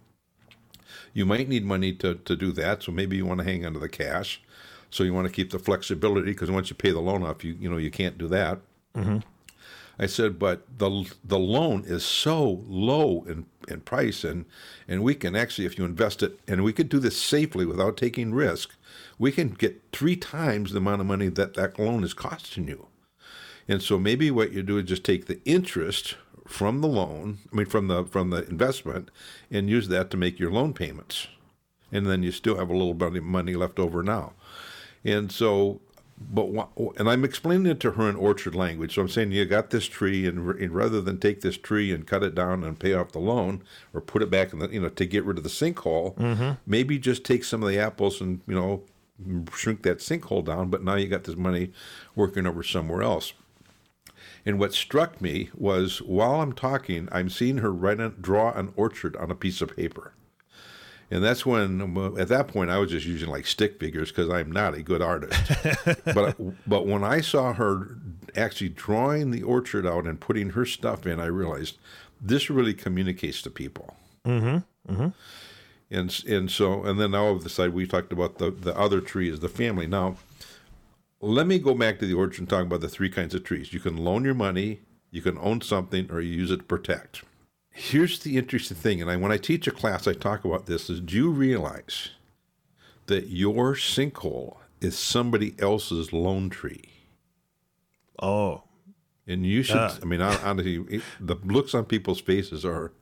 You 1.14 1.26
might 1.26 1.50
need 1.50 1.66
money 1.66 1.94
to 1.94 2.16
to 2.16 2.36
do 2.36 2.52
that, 2.54 2.84
so 2.84 2.92
maybe 2.92 3.18
you 3.18 3.26
want 3.26 3.40
to 3.40 3.46
hang 3.46 3.66
on 3.66 3.74
to 3.74 3.80
the 3.80 3.90
cash. 3.90 4.42
So 4.90 5.04
you 5.04 5.14
want 5.14 5.28
to 5.28 5.34
keep 5.34 5.52
the 5.52 5.60
flexibility 5.60 6.32
because 6.32 6.50
once 6.50 6.70
you 6.70 6.76
pay 6.76 6.92
the 6.92 7.00
loan 7.02 7.24
off, 7.24 7.44
you 7.44 7.58
you 7.60 7.70
know 7.70 7.78
you 7.78 7.92
can't 7.92 8.18
do 8.18 8.28
that. 8.30 8.60
Mm-hmm. 8.96 9.20
I 10.00 10.06
said, 10.06 10.38
but 10.38 10.66
the 10.78 11.12
the 11.24 11.40
loan 11.40 11.84
is 11.86 12.06
so 12.06 12.64
low 12.68 13.24
in 13.28 13.46
in 13.68 13.82
price, 13.82 14.24
and 14.24 14.46
and 14.88 15.04
we 15.04 15.16
can 15.16 15.36
actually, 15.36 15.66
if 15.66 15.78
you 15.78 15.86
invest 15.86 16.22
it, 16.22 16.40
and 16.48 16.64
we 16.64 16.74
could 16.74 16.90
do 16.90 17.00
this 17.00 17.20
safely 17.20 17.66
without 17.66 17.98
taking 17.98 18.34
risk, 18.34 18.76
we 19.18 19.32
can 19.32 19.50
get 19.50 19.82
three 19.92 20.16
times 20.16 20.72
the 20.72 20.78
amount 20.78 21.02
of 21.02 21.08
money 21.08 21.30
that 21.30 21.56
that 21.56 21.80
loan 21.80 22.04
is 22.04 22.14
costing 22.14 22.68
you. 22.68 22.88
And 23.68 23.82
so 23.82 23.98
maybe 23.98 24.32
what 24.32 24.52
you 24.52 24.64
do 24.64 24.78
is 24.78 24.86
just 24.86 25.04
take 25.04 25.26
the 25.26 25.42
interest 25.44 26.16
from 26.48 26.82
the 26.82 26.88
loan, 26.88 27.40
I 27.52 27.56
mean 27.56 27.66
from 27.66 27.88
the 27.88 28.06
from 28.06 28.30
the 28.30 28.48
investment, 28.48 29.10
and 29.52 29.70
use 29.70 29.88
that 29.90 30.10
to 30.12 30.18
make 30.18 30.40
your 30.40 30.52
loan 30.52 30.74
payments, 30.74 31.28
and 31.92 32.06
then 32.06 32.24
you 32.24 32.32
still 32.32 32.58
have 32.58 32.70
a 32.70 32.78
little 32.78 32.94
bit 32.94 33.16
of 33.16 33.24
money 33.24 33.56
left 33.56 33.80
over 33.80 34.04
now. 34.04 34.34
And 35.04 35.32
so 35.32 35.82
but 36.20 36.48
and 36.98 37.10
I'm 37.10 37.24
explaining 37.24 37.68
it 37.68 37.80
to 37.82 37.92
her 37.92 38.10
in 38.10 38.16
orchard 38.16 38.56
language. 38.56 38.96
So 38.96 39.04
I'm 39.04 39.10
saying 39.10 39.32
you 39.32 39.46
got 39.46 39.70
this 39.70 39.86
tree, 39.86 40.26
and, 40.26 40.50
and, 40.60 40.72
rather 40.72 41.00
than 41.00 41.20
take 41.20 41.42
this 41.42 41.58
tree 41.58 41.92
and 41.94 42.08
cut 42.08 42.24
it 42.24 42.34
down 42.34 42.64
and 42.64 42.80
pay 42.80 42.94
off 42.94 43.12
the 43.12 43.20
loan, 43.20 43.64
or 43.94 44.02
put 44.02 44.24
it 44.24 44.32
back 44.32 44.52
in 44.52 44.60
the 44.60 44.68
you 44.70 44.82
know 44.82 44.90
to 44.90 45.06
get 45.06 45.26
rid 45.26 45.38
of 45.38 45.44
the 45.44 45.50
sinkhole, 45.50 46.16
mm-hmm. 46.16 46.52
maybe 46.66 46.98
just 46.98 47.24
take 47.24 47.44
some 47.44 47.62
of 47.62 47.70
the 47.70 47.78
apples 47.78 48.20
and 48.20 48.42
you 48.48 48.56
know 48.56 48.84
shrink 49.54 49.84
that 49.84 50.00
sinkhole 50.00 50.44
down. 50.44 50.70
But 50.70 50.84
now 50.84 50.96
you 50.96 51.08
got 51.08 51.26
this 51.26 51.36
money 51.36 51.72
working 52.16 52.48
over 52.48 52.64
somewhere 52.64 53.04
else. 53.04 53.34
And 54.48 54.60
what 54.60 54.74
struck 54.74 55.20
me 55.20 55.50
was 55.54 56.02
while 56.02 56.40
I'm 56.40 56.54
talking, 56.54 57.10
I'm 57.12 57.30
seeing 57.30 57.58
her 57.58 57.70
write 57.70 58.00
a, 58.00 58.12
draw 58.12 58.54
an 58.54 58.72
orchard 58.78 59.18
on 59.18 59.30
a 59.30 59.36
piece 59.36 59.60
of 59.60 59.76
paper. 59.76 60.14
And 61.12 61.22
that's 61.22 61.46
when, 61.46 61.82
at 62.18 62.30
that 62.30 62.48
point, 62.48 62.70
I 62.70 62.78
was 62.78 62.92
just 62.92 63.06
using 63.06 63.28
like 63.28 63.46
stick 63.46 63.78
figures 63.78 64.10
because 64.10 64.30
I'm 64.30 64.50
not 64.50 64.74
a 64.74 64.82
good 64.82 65.02
artist. 65.02 65.52
but 66.06 66.38
but 66.66 66.88
when 66.88 67.04
I 67.04 67.20
saw 67.20 67.52
her 67.54 67.98
actually 68.38 68.70
drawing 68.70 69.32
the 69.32 69.44
orchard 69.44 69.86
out 69.86 70.06
and 70.06 70.18
putting 70.18 70.52
her 70.52 70.66
stuff 70.66 71.06
in, 71.06 71.20
I 71.20 71.26
realized 71.26 71.78
this 72.22 72.50
really 72.50 72.74
communicates 72.74 73.42
to 73.42 73.50
people. 73.50 73.98
Mm-hmm. 74.26 74.94
Mm-hmm. 74.94 75.08
And 75.92 76.24
and 76.26 76.50
so 76.50 76.84
and 76.86 76.98
then 76.98 77.12
now 77.12 77.28
of 77.28 77.44
the 77.44 77.50
side 77.50 77.74
we 77.74 77.86
talked 77.86 78.14
about 78.14 78.38
the 78.38 78.50
the 78.52 78.78
other 78.78 79.02
tree 79.02 79.30
is 79.30 79.42
the 79.42 79.50
family. 79.50 79.88
Now, 79.88 80.16
let 81.22 81.48
me 81.48 81.60
go 81.60 81.74
back 81.74 82.00
to 82.00 82.06
the 82.06 82.14
orchard 82.14 82.40
and 82.40 82.50
talk 82.50 82.64
about 82.64 82.82
the 82.82 82.90
three 82.90 83.10
kinds 83.10 83.34
of 83.34 83.44
trees. 83.44 83.74
You 83.74 83.80
can 83.80 83.98
loan 83.98 84.24
your 84.24 84.34
money, 84.34 84.82
you 85.12 85.22
can 85.22 85.38
own 85.40 85.62
something, 85.62 86.12
or 86.12 86.22
you 86.22 86.36
use 86.36 86.52
it 86.52 86.58
to 86.58 86.64
protect. 86.64 87.24
Here's 87.72 88.20
the 88.20 88.38
interesting 88.38 88.78
thing, 88.78 89.02
and 89.02 89.10
I, 89.10 89.18
when 89.18 89.32
I 89.32 89.38
teach 89.38 89.68
a 89.68 89.72
class, 89.72 90.08
I 90.08 90.14
talk 90.14 90.46
about 90.46 90.66
this: 90.66 90.90
is 90.90 91.00
do 91.00 91.16
you 91.16 91.30
realize 91.30 92.10
that 93.06 93.28
your 93.28 93.76
sinkhole 93.76 94.58
is 94.82 94.98
somebody 94.98 95.56
else's 95.60 96.12
loan 96.12 96.50
tree? 96.50 96.92
Oh, 98.20 98.64
and 99.28 99.46
you 99.46 99.62
should. 99.62 99.78
Uh, 99.78 99.94
I 100.02 100.06
mean, 100.06 100.22
honestly, 100.22 101.02
the 101.20 101.36
looks 101.44 101.74
on 101.76 101.86
people's 101.86 102.22
faces 102.22 102.66
are. 102.66 102.94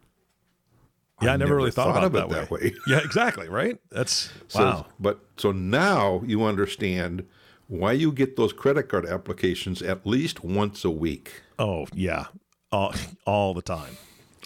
Yeah, 1.22 1.32
I, 1.32 1.34
I 1.36 1.38
never, 1.38 1.50
never, 1.52 1.56
really 1.56 1.72
thought, 1.72 1.94
thought 1.96 2.04
about 2.04 2.30
it 2.30 2.34
that, 2.34 2.52
way. 2.52 2.60
way. 2.60 2.74
yeah, 2.88 2.98
exactly. 2.98 3.48
Right. 3.48 3.80
That's 3.90 4.30
so, 4.50 4.60
wow. 4.60 4.86
But 5.00 5.22
so 5.38 5.54
now 5.54 6.22
you 6.26 6.44
understand 6.44 7.26
why 7.68 7.92
you 7.94 8.12
get 8.12 8.36
those 8.36 8.54
credit 8.54 8.90
card 8.90 9.06
applications 9.06 9.82
at 9.82 10.06
least 10.06 10.44
once 10.44 10.86
a 10.86 10.92
week. 10.92 11.42
Oh 11.60 11.88
yeah, 11.94 12.28
all 12.72 12.94
all 13.26 13.54
the 13.54 13.62
time 13.62 13.98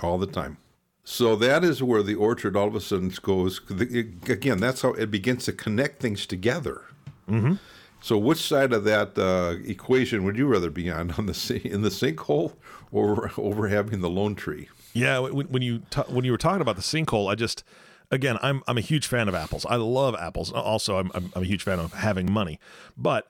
all 0.02 0.18
the 0.18 0.28
time. 0.28 0.58
So 1.04 1.36
that 1.38 1.64
is 1.64 1.82
where 1.82 2.04
the 2.04 2.16
orchard 2.16 2.56
all 2.56 2.68
of 2.68 2.76
a 2.76 2.82
sudden 2.82 3.12
goes. 3.22 3.62
Again, 3.70 4.60
that's 4.60 4.82
how 4.82 4.94
it 4.94 5.10
begins 5.10 5.46
to 5.46 5.54
connect 5.54 6.02
things 6.02 6.26
together. 6.26 6.84
Mm-hmm. 7.28 7.54
So, 8.02 8.18
which 8.18 8.40
side 8.40 8.72
of 8.72 8.84
that 8.86 9.18
uh, 9.18 9.56
equation 9.66 10.24
would 10.24 10.38
you 10.38 10.48
rather 10.48 10.70
be 10.70 10.90
on, 10.90 11.12
on 11.12 11.26
the 11.26 11.62
in 11.64 11.82
the 11.82 11.90
sinkhole 11.90 12.54
or 12.92 13.32
over 13.38 13.68
having 13.68 14.02
the 14.02 14.10
loan 14.10 14.36
tree? 14.36 14.70
Yeah, 14.94 15.20
when, 15.20 15.48
when 15.48 15.62
you 15.62 15.80
ta- 15.90 16.06
when 16.08 16.26
you 16.26 16.32
were 16.32 16.38
talking 16.38 16.62
about 16.62 16.76
the 16.76 16.82
sinkhole, 16.82 17.30
I 17.30 17.36
just 17.36 17.64
again, 18.12 18.38
I'm 18.42 18.64
I'm 18.68 18.78
a 18.78 18.82
huge 18.82 19.08
fan 19.08 19.28
of 19.28 19.36
apples. 19.36 19.66
I 19.66 19.76
love 19.76 20.16
apples. 20.16 20.52
Also, 20.52 20.98
I'm 20.98 21.12
I'm, 21.14 21.32
I'm 21.36 21.44
a 21.44 21.46
huge 21.46 21.64
fan 21.64 21.80
of 21.80 21.94
having 21.94 22.32
money, 22.32 22.60
but 22.98 23.28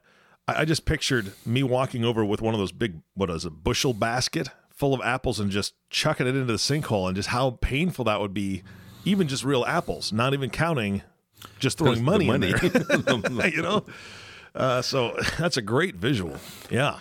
I, 0.47 0.61
I 0.61 0.65
just 0.65 0.85
pictured 0.85 1.33
me 1.45 1.63
walking 1.63 2.03
over 2.03 2.23
with 2.25 2.41
one 2.41 2.53
of 2.53 2.59
those 2.59 2.71
big 2.71 3.01
what 3.13 3.29
is 3.29 3.45
a 3.45 3.49
bushel 3.49 3.93
basket 3.93 4.49
full 4.69 4.93
of 4.93 5.01
apples 5.01 5.39
and 5.39 5.51
just 5.51 5.73
chucking 5.89 6.25
it 6.25 6.35
into 6.35 6.45
the 6.45 6.53
sinkhole 6.53 7.07
and 7.07 7.15
just 7.15 7.29
how 7.29 7.51
painful 7.61 8.05
that 8.05 8.21
would 8.21 8.33
be 8.33 8.63
even 9.03 9.27
just 9.27 9.43
real 9.43 9.65
apples 9.65 10.13
not 10.13 10.33
even 10.33 10.49
counting 10.49 11.01
just 11.59 11.77
throwing 11.77 12.03
money, 12.03 12.27
money, 12.27 12.51
in 12.51 12.71
there. 12.71 13.49
You 13.49 13.61
know? 13.61 13.85
Uh, 14.55 14.81
so 14.81 15.17
that's 15.37 15.57
a 15.57 15.61
great 15.61 15.95
visual. 15.95 16.37
Yeah 16.69 16.99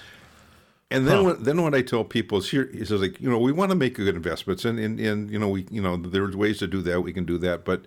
and 0.90 1.06
then, 1.06 1.16
huh. 1.16 1.22
what, 1.24 1.44
then 1.44 1.62
what 1.62 1.74
I 1.74 1.82
tell 1.82 2.04
people 2.04 2.38
is 2.38 2.50
here, 2.50 2.70
he 2.72 2.84
says 2.84 3.00
like, 3.00 3.20
you 3.20 3.28
know, 3.28 3.38
we 3.38 3.52
want 3.52 3.70
to 3.70 3.76
make 3.76 3.94
good 3.94 4.14
investments, 4.14 4.64
and, 4.64 4.78
and 4.78 4.98
and 4.98 5.30
you 5.30 5.38
know, 5.38 5.48
we 5.48 5.66
you 5.70 5.82
know, 5.82 5.96
there's 5.96 6.36
ways 6.36 6.58
to 6.58 6.66
do 6.66 6.82
that. 6.82 7.02
We 7.02 7.12
can 7.12 7.24
do 7.24 7.38
that, 7.38 7.64
but 7.64 7.86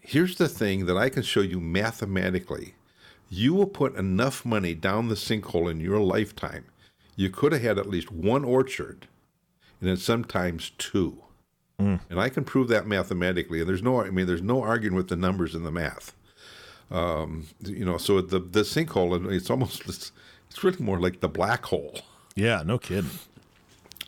here's 0.00 0.36
the 0.36 0.48
thing 0.48 0.86
that 0.86 0.96
I 0.96 1.08
can 1.08 1.22
show 1.22 1.40
you 1.40 1.60
mathematically: 1.60 2.74
you 3.28 3.54
will 3.54 3.66
put 3.66 3.96
enough 3.96 4.44
money 4.44 4.74
down 4.74 5.08
the 5.08 5.14
sinkhole 5.14 5.70
in 5.70 5.80
your 5.80 6.00
lifetime. 6.00 6.66
You 7.16 7.28
could 7.28 7.52
have 7.52 7.62
had 7.62 7.78
at 7.78 7.90
least 7.90 8.10
one 8.10 8.44
orchard 8.44 9.06
and 9.82 9.90
then 9.90 9.96
sometimes 9.96 10.70
two. 10.78 11.18
Mm. 11.80 12.00
And 12.08 12.20
I 12.20 12.28
can 12.28 12.44
prove 12.44 12.68
that 12.68 12.86
mathematically. 12.86 13.60
And 13.60 13.68
there's 13.68 13.82
no, 13.82 14.00
I 14.00 14.10
mean, 14.10 14.26
there's 14.26 14.40
no 14.40 14.62
arguing 14.62 14.94
with 14.94 15.08
the 15.08 15.16
numbers 15.16 15.56
in 15.56 15.64
the 15.64 15.72
math. 15.72 16.14
Um, 16.88 17.48
you 17.60 17.84
know, 17.84 17.98
so 17.98 18.20
the 18.20 18.38
the 18.38 18.60
sinkhole, 18.60 19.32
it's 19.32 19.50
almost 19.50 19.88
it's, 19.88 20.12
it's 20.48 20.62
really 20.62 20.82
more 20.82 21.00
like 21.00 21.20
the 21.20 21.28
black 21.28 21.64
hole. 21.66 21.98
Yeah, 22.34 22.62
no 22.64 22.78
kidding. 22.78 23.10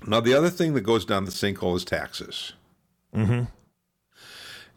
Now 0.06 0.20
the 0.20 0.34
other 0.34 0.50
thing 0.50 0.74
that 0.74 0.82
goes 0.82 1.04
down 1.04 1.24
the 1.24 1.30
sinkhole 1.30 1.76
is 1.76 1.84
taxes. 1.84 2.52
Mm-hmm. 3.14 3.44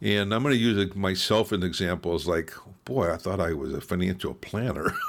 And 0.00 0.32
I'm 0.32 0.42
going 0.42 0.54
to 0.54 0.60
use 0.60 0.94
myself 0.94 1.52
as 1.52 1.58
an 1.58 1.64
example. 1.64 2.14
As 2.14 2.26
like, 2.26 2.52
boy, 2.84 3.12
I 3.12 3.16
thought 3.16 3.40
I 3.40 3.52
was 3.52 3.74
a 3.74 3.80
financial 3.80 4.34
planner. 4.34 4.94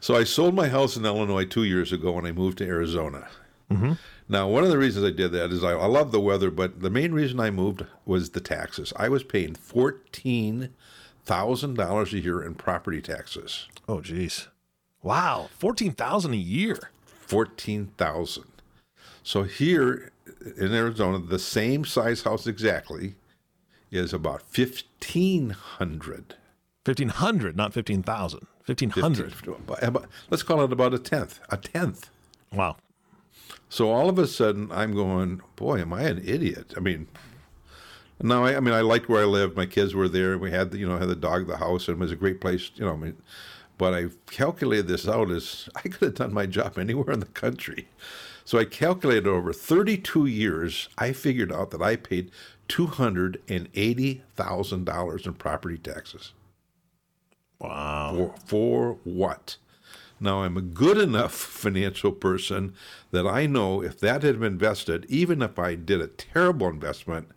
So 0.00 0.14
I 0.14 0.24
sold 0.24 0.54
my 0.54 0.68
house 0.68 0.96
in 0.96 1.04
Illinois 1.04 1.44
two 1.44 1.64
years 1.64 1.92
ago 1.92 2.16
and 2.18 2.26
I 2.26 2.32
moved 2.32 2.58
to 2.58 2.66
Arizona. 2.66 3.28
Mm-hmm. 3.70 3.92
Now, 4.28 4.48
one 4.48 4.64
of 4.64 4.70
the 4.70 4.78
reasons 4.78 5.04
I 5.04 5.10
did 5.10 5.32
that 5.32 5.50
is 5.52 5.64
I, 5.64 5.72
I 5.72 5.86
love 5.86 6.12
the 6.12 6.20
weather, 6.20 6.50
but 6.50 6.80
the 6.80 6.90
main 6.90 7.12
reason 7.12 7.40
I 7.40 7.50
moved 7.50 7.84
was 8.04 8.30
the 8.30 8.40
taxes. 8.40 8.92
I 8.96 9.08
was 9.08 9.24
paying 9.24 9.54
fourteen 9.54 10.70
thousand 11.24 11.74
dollars 11.74 12.12
a 12.12 12.20
year 12.20 12.42
in 12.42 12.54
property 12.54 13.02
taxes. 13.02 13.68
Oh, 13.88 14.00
geez, 14.00 14.48
wow, 15.02 15.48
fourteen 15.58 15.92
thousand 15.92 16.34
a 16.34 16.38
year. 16.38 16.90
Fourteen 17.04 17.92
thousand. 17.98 18.46
So 19.22 19.42
here 19.42 20.12
in 20.56 20.72
Arizona, 20.72 21.18
the 21.18 21.38
same 21.38 21.84
size 21.84 22.22
house 22.22 22.46
exactly 22.46 23.14
is 23.90 24.12
about 24.12 24.42
fifteen 24.42 25.50
hundred. 25.50 26.36
Fifteen 26.84 27.10
hundred, 27.10 27.56
not 27.56 27.74
fifteen 27.74 28.02
thousand. 28.02 28.46
Fifteen 28.62 28.90
hundred. 28.90 29.34
Let's 30.30 30.42
call 30.42 30.62
it 30.62 30.72
about 30.72 30.94
a 30.94 30.98
tenth. 30.98 31.40
A 31.50 31.56
tenth. 31.56 32.10
Wow. 32.52 32.76
So 33.68 33.90
all 33.90 34.08
of 34.08 34.18
a 34.18 34.26
sudden, 34.26 34.70
I'm 34.72 34.94
going, 34.94 35.42
boy, 35.56 35.80
am 35.80 35.92
I 35.92 36.02
an 36.02 36.22
idiot? 36.24 36.72
I 36.76 36.80
mean, 36.80 37.06
no, 38.22 38.44
I, 38.44 38.56
I 38.56 38.60
mean, 38.60 38.74
I 38.74 38.80
liked 38.80 39.08
where 39.08 39.22
I 39.22 39.26
lived. 39.26 39.56
My 39.56 39.66
kids 39.66 39.94
were 39.94 40.08
there. 40.08 40.38
We 40.38 40.50
had, 40.50 40.70
the, 40.70 40.78
you 40.78 40.88
know, 40.88 40.98
had 40.98 41.08
the 41.08 41.16
dog, 41.16 41.46
the 41.46 41.58
house, 41.58 41.88
and 41.88 41.98
it 41.98 42.00
was 42.00 42.12
a 42.12 42.16
great 42.16 42.40
place. 42.40 42.70
You 42.74 42.86
know, 42.86 42.92
I 42.92 42.96
mean, 42.96 43.16
but 43.78 43.94
I 43.94 44.06
calculated 44.30 44.88
this 44.88 45.08
out 45.08 45.30
as 45.30 45.68
I 45.76 45.82
could 45.82 46.02
have 46.02 46.14
done 46.14 46.34
my 46.34 46.46
job 46.46 46.78
anywhere 46.78 47.12
in 47.12 47.20
the 47.20 47.26
country. 47.26 47.88
So 48.44 48.58
I 48.58 48.64
calculated 48.64 49.26
over 49.26 49.52
32 49.52 50.26
years. 50.26 50.88
I 50.96 51.12
figured 51.12 51.52
out 51.52 51.70
that 51.70 51.82
I 51.82 51.96
paid 51.96 52.30
two 52.66 52.86
hundred 52.86 53.42
and 53.48 53.68
eighty 53.74 54.22
thousand 54.36 54.84
dollars 54.84 55.26
in 55.26 55.34
property 55.34 55.78
taxes. 55.78 56.32
Wow. 57.58 58.34
For, 58.46 58.46
for 58.46 58.98
what? 59.04 59.56
Now, 60.20 60.42
I'm 60.42 60.56
a 60.56 60.62
good 60.62 60.98
enough 60.98 61.32
financial 61.32 62.10
person 62.10 62.74
that 63.12 63.26
I 63.26 63.46
know 63.46 63.82
if 63.82 64.00
that 64.00 64.22
had 64.22 64.40
been 64.40 64.54
invested, 64.54 65.06
even 65.08 65.42
if 65.42 65.58
I 65.58 65.76
did 65.76 66.00
a 66.00 66.08
terrible 66.08 66.68
investment, 66.68 67.28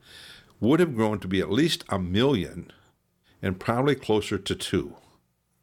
would 0.60 0.80
have 0.80 0.96
grown 0.96 1.20
to 1.20 1.28
be 1.28 1.42
at 1.42 1.52
least 1.52 1.84
a 1.90 2.00
million 2.00 2.72
and 3.42 3.60
probably 3.60 3.96
closer 3.96 4.38
to 4.38 4.56
two. 4.56 4.96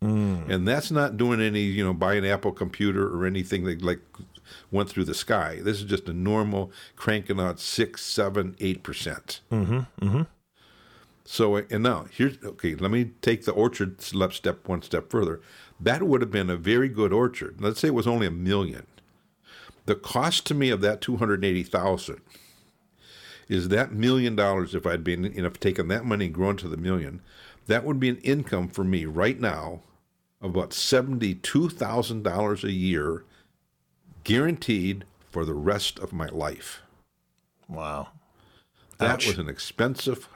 Mm. 0.03 0.49
And 0.49 0.69
that's 0.69 0.91
not 0.91 1.17
doing 1.17 1.41
any, 1.41 1.63
you 1.63 1.85
know, 1.85 1.93
buy 1.93 2.15
an 2.15 2.25
Apple 2.25 2.53
computer 2.53 3.09
or 3.09 3.27
anything 3.27 3.65
that 3.65 3.83
like 3.83 4.01
went 4.71 4.89
through 4.89 5.05
the 5.05 5.15
sky. 5.15 5.59
This 5.63 5.79
is 5.79 5.85
just 5.85 6.09
a 6.09 6.13
normal 6.13 6.71
cranking 6.95 7.41
out 7.41 7.59
six, 7.59 8.05
seven, 8.05 8.55
eight 8.61 8.83
percent. 8.83 9.41
Mm-hmm. 9.51 9.79
Mm-hmm. 10.07 10.23
So, 11.25 11.57
and 11.57 11.83
now 11.83 12.07
here's 12.11 12.43
okay. 12.43 12.75
Let 12.75 12.91
me 12.91 13.11
take 13.23 13.45
the 13.45 13.53
orchard 13.53 14.01
step 14.01 14.69
one 14.69 14.83
step 14.83 15.11
further. 15.11 15.41
That 15.81 16.05
would 16.05 16.21
have 16.21 16.31
been 16.31 16.49
a 16.49 16.57
very 16.57 16.89
good 16.89 17.13
orchard. 17.13 17.61
Let's 17.61 17.81
say 17.81 17.89
it 17.89 17.95
was 17.95 18.07
only 18.07 18.27
a 18.27 18.31
million. 18.31 18.87
The 19.87 19.95
cost 19.95 20.47
to 20.47 20.55
me 20.55 20.71
of 20.71 20.81
that 20.81 21.01
two 21.01 21.17
hundred 21.17 21.45
eighty 21.45 21.65
thousand 21.65 22.21
is 23.49 23.69
that 23.69 23.93
million 23.93 24.37
dollars. 24.37 24.75
If 24.75 24.87
I'd 24.87 25.03
been, 25.05 25.25
you 25.25 25.43
know, 25.43 25.51
taken 25.51 25.89
that 25.89 26.05
money 26.05 26.27
and 26.27 26.35
grown 26.35 26.57
to 26.59 26.69
the 26.69 26.77
million, 26.77 27.21
that 27.67 27.85
would 27.85 27.99
be 27.99 28.09
an 28.09 28.19
income 28.19 28.69
for 28.69 28.85
me 28.85 29.05
right 29.05 29.41
now 29.41 29.83
of 30.41 30.51
about 30.51 30.73
seventy-two 30.73 31.69
thousand 31.69 32.23
dollars 32.23 32.65
a 32.65 32.73
year, 32.73 33.25
guaranteed 34.25 35.05
for 35.31 35.45
the 35.45 35.55
rest 35.55 35.99
of 35.99 36.13
my 36.13 36.27
life. 36.27 36.83
Wow. 37.69 38.09
That 38.99 39.11
Ouch. 39.11 39.27
was 39.29 39.39
an 39.39 39.49
expensive 39.49 40.29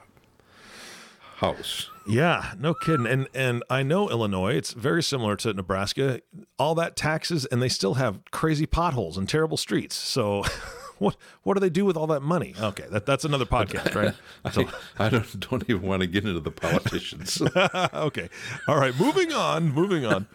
house. 1.37 1.89
Yeah, 2.07 2.53
no 2.59 2.73
kidding. 2.73 3.07
And 3.07 3.27
and 3.33 3.63
I 3.69 3.83
know 3.83 4.09
Illinois, 4.09 4.55
it's 4.55 4.73
very 4.73 5.03
similar 5.03 5.35
to 5.37 5.53
Nebraska. 5.53 6.21
All 6.59 6.75
that 6.75 6.95
taxes 6.95 7.45
and 7.45 7.61
they 7.61 7.69
still 7.69 7.95
have 7.95 8.19
crazy 8.31 8.65
potholes 8.65 9.17
and 9.17 9.27
terrible 9.27 9.57
streets. 9.57 9.95
So 9.95 10.43
what 10.99 11.15
what 11.43 11.53
do 11.55 11.59
they 11.59 11.69
do 11.69 11.85
with 11.85 11.97
all 11.97 12.07
that 12.07 12.21
money? 12.21 12.53
Okay, 12.59 12.85
that, 12.91 13.05
that's 13.05 13.25
another 13.25 13.45
podcast, 13.45 13.95
right? 14.45 14.53
So 14.53 14.67
I 14.99 15.09
don't 15.09 15.39
don't 15.49 15.63
even 15.69 15.81
want 15.81 16.01
to 16.01 16.07
get 16.07 16.25
into 16.25 16.39
the 16.39 16.51
politicians. 16.51 17.41
okay. 17.93 18.29
All 18.67 18.77
right, 18.77 18.97
moving 18.99 19.31
on, 19.31 19.71
moving 19.71 20.05
on. 20.05 20.27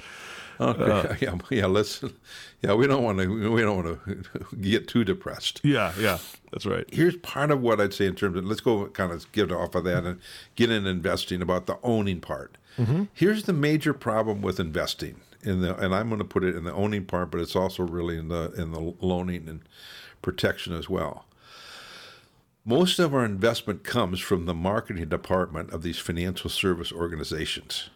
Okay. 0.61 0.83
Uh, 0.83 1.15
yeah, 1.21 1.39
yeah. 1.51 1.67
Let's. 1.67 2.03
Yeah, 2.63 2.75
we 2.75 2.89
don't 2.89 3.05
want 3.05 3.19
to. 3.19 3.53
We 3.53 3.61
don't 3.63 3.85
want 3.85 4.05
to 4.05 4.57
get 4.57 4.89
too 4.89 5.05
depressed. 5.05 5.61
Yeah, 5.63 5.93
yeah. 5.97 6.19
That's 6.51 6.67
right. 6.67 6.85
Here's 6.93 7.17
part 7.17 7.53
of 7.53 7.61
what 7.61 7.81
I'd 7.81 7.95
say 7.95 8.07
in 8.07 8.17
terms 8.17 8.37
of. 8.37 8.45
Let's 8.45 8.61
go 8.61 8.87
kind 8.89 9.13
of 9.13 9.31
get 9.31 9.53
off 9.53 9.77
of 9.77 9.85
that 9.85 10.05
and 10.05 10.19
get 10.57 10.71
into 10.71 10.91
investing 10.91 11.43
about 11.43 11.67
the 11.67 11.79
owning 11.85 12.21
part. 12.21 12.59
Mm-hmm. 12.77 13.05
Here's 13.15 13.45
the 13.45 13.53
major 13.53 13.95
problem 13.95 14.43
with 14.43 14.59
investing 14.59 15.21
in 15.43 15.61
the, 15.61 15.77
and 15.77 15.95
I'm 15.95 16.09
going 16.09 16.19
to 16.19 16.25
put 16.25 16.45
it 16.45 16.57
in 16.57 16.65
the 16.65 16.73
owning 16.73 17.05
part, 17.05 17.31
but 17.31 17.41
it's 17.41 17.57
also 17.57 17.85
really 17.85 18.19
in 18.19 18.29
the 18.29 18.53
in 18.53 18.73
the 18.73 18.95
loaning 19.01 19.49
and 19.49 19.61
protection 20.23 20.73
as 20.75 20.89
well. 20.89 21.25
Most 22.65 22.99
of 22.99 23.15
our 23.15 23.25
investment 23.25 23.83
comes 23.85 24.21
from 24.21 24.45
the 24.45 24.55
marketing 24.55 25.09
department 25.09 25.71
of 25.73 25.83
these 25.83 25.99
financial 25.99 26.51
service 26.51 26.93
organizations. 26.93 27.89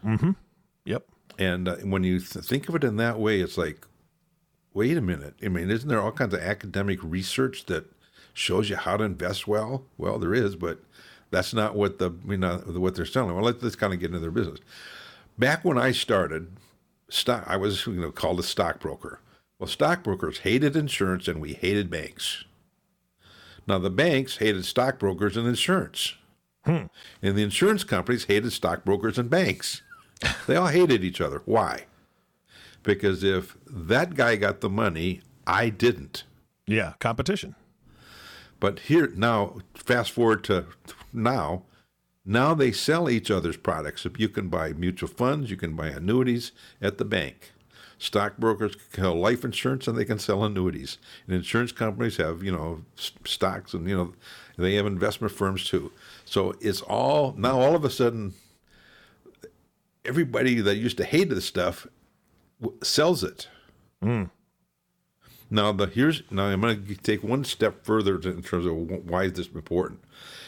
Yep. 0.85 1.05
And 1.39 1.69
uh, 1.69 1.77
when 1.77 2.05
you 2.05 2.21
th- 2.21 2.45
think 2.45 2.69
of 2.69 2.75
it 2.75 2.85
in 2.85 2.97
that 2.97 3.19
way, 3.19 3.41
it's 3.41 3.59
like, 3.59 3.87
wait 4.73 4.97
a 4.97 5.03
minute. 5.03 5.35
I 5.45 5.49
mean, 5.49 5.71
isn't 5.71 5.89
there 5.89 6.01
all 6.01 6.13
kinds 6.13 6.35
of 6.35 6.41
academic 6.41 6.99
research 7.03 7.67
that 7.67 7.85
shows 8.33 8.71
you 8.71 8.77
how 8.77 8.97
to 8.97 9.05
invest 9.05 9.47
well? 9.47 9.85
Well, 9.99 10.19
there 10.19 10.35
is, 10.35 10.57
but 10.57 10.81
that's 11.31 11.53
not 11.53 11.75
what 11.75 11.99
the 11.99 12.13
you 12.29 12.37
know 12.37 12.59
what 12.67 12.95
they're 12.95 13.07
selling. 13.07 13.35
Well, 13.35 13.45
let's, 13.45 13.63
let's 13.63 13.77
kind 13.77 13.93
of 13.93 14.01
get 14.01 14.07
into 14.07 14.21
their 14.21 14.31
business. 14.31 14.61
Back 15.39 15.65
when 15.65 15.79
I 15.79 15.93
started, 15.93 16.57
stock 17.09 17.45
I 17.47 17.57
was 17.57 17.87
you 17.87 18.01
know 18.01 18.11
called 18.11 18.39
a 18.39 18.43
stockbroker. 18.45 19.19
Well, 19.63 19.69
stockbrokers 19.69 20.39
hated 20.39 20.75
insurance 20.75 21.29
and 21.29 21.41
we 21.41 21.53
hated 21.53 21.89
banks. 21.89 22.43
Now 23.65 23.79
the 23.79 23.91
banks 23.91 24.39
hated 24.39 24.65
stockbrokers 24.65 25.37
and 25.37 25.47
insurance, 25.47 26.15
hmm. 26.65 26.87
and 27.23 27.37
the 27.37 27.45
insurance 27.45 27.85
companies 27.85 28.25
hated 28.25 28.51
stockbrokers 28.51 29.19
and 29.19 29.31
banks. 29.31 29.83
They 30.49 30.57
all 30.57 30.67
hated 30.67 31.05
each 31.05 31.21
other. 31.21 31.43
Why? 31.45 31.85
Because 32.83 33.23
if 33.23 33.57
that 33.69 34.17
guy 34.17 34.35
got 34.35 34.63
the 34.63 34.69
money, 34.69 35.21
I 35.47 35.69
didn't. 35.69 36.25
Yeah, 36.67 36.95
competition. 36.99 37.55
But 38.59 38.81
here 38.81 39.13
now, 39.15 39.61
fast 39.75 40.11
forward 40.11 40.43
to 40.45 40.67
now, 41.13 41.63
now 42.25 42.53
they 42.55 42.73
sell 42.73 43.09
each 43.09 43.31
other's 43.31 43.57
products. 43.57 44.05
If 44.05 44.19
you 44.19 44.29
can 44.29 44.49
buy 44.49 44.73
mutual 44.73 45.09
funds, 45.09 45.53
you 45.53 45.57
can 45.57 45.77
buy 45.77 45.87
annuities 45.87 46.51
at 46.81 46.99
the 46.99 47.05
bank. 47.05 47.52
Stockbrokers 48.03 48.75
can 48.93 49.05
sell 49.05 49.15
life 49.15 49.45
insurance 49.45 49.87
and 49.87 49.97
they 49.97 50.05
can 50.05 50.19
sell 50.19 50.43
annuities. 50.43 50.99
And 51.25 51.37
insurance 51.37 51.71
companies 51.71 52.17
have, 52.17 52.43
you 52.43 52.51
know, 52.51 52.83
stocks 52.97 53.75
and, 53.75 53.89
you 53.89 53.97
know, 53.97 54.13
they 54.59 54.75
have 54.75 54.87
investment 54.87 55.33
firms 55.33 55.63
too. 55.63 55.93
So 56.25 56.57
it's 56.61 56.81
all, 56.81 57.33
now 57.39 57.61
all 57.61 57.77
of 57.77 57.85
a 57.85 57.91
sudden, 57.91 58.35
everybody 60.05 60.61
that 60.61 60.75
used 60.75 60.97
to 60.97 61.05
hate 61.05 61.31
this 61.31 61.45
stuff 61.45 61.87
w- 62.61 62.77
sells 62.83 63.23
it. 63.23 63.47
Hmm. 64.03 64.25
Now 65.49 65.71
the 65.71 65.87
here's 65.87 66.25
now 66.29 66.47
I'm 66.47 66.61
going 66.61 66.85
to 66.85 66.95
take 66.97 67.23
one 67.23 67.45
step 67.45 67.85
further 67.85 68.19
to- 68.19 68.31
in 68.31 68.43
terms 68.43 68.67
of 68.67 68.75
why 69.09 69.25
is 69.25 69.35
this 69.35 69.49
important, 69.55 70.01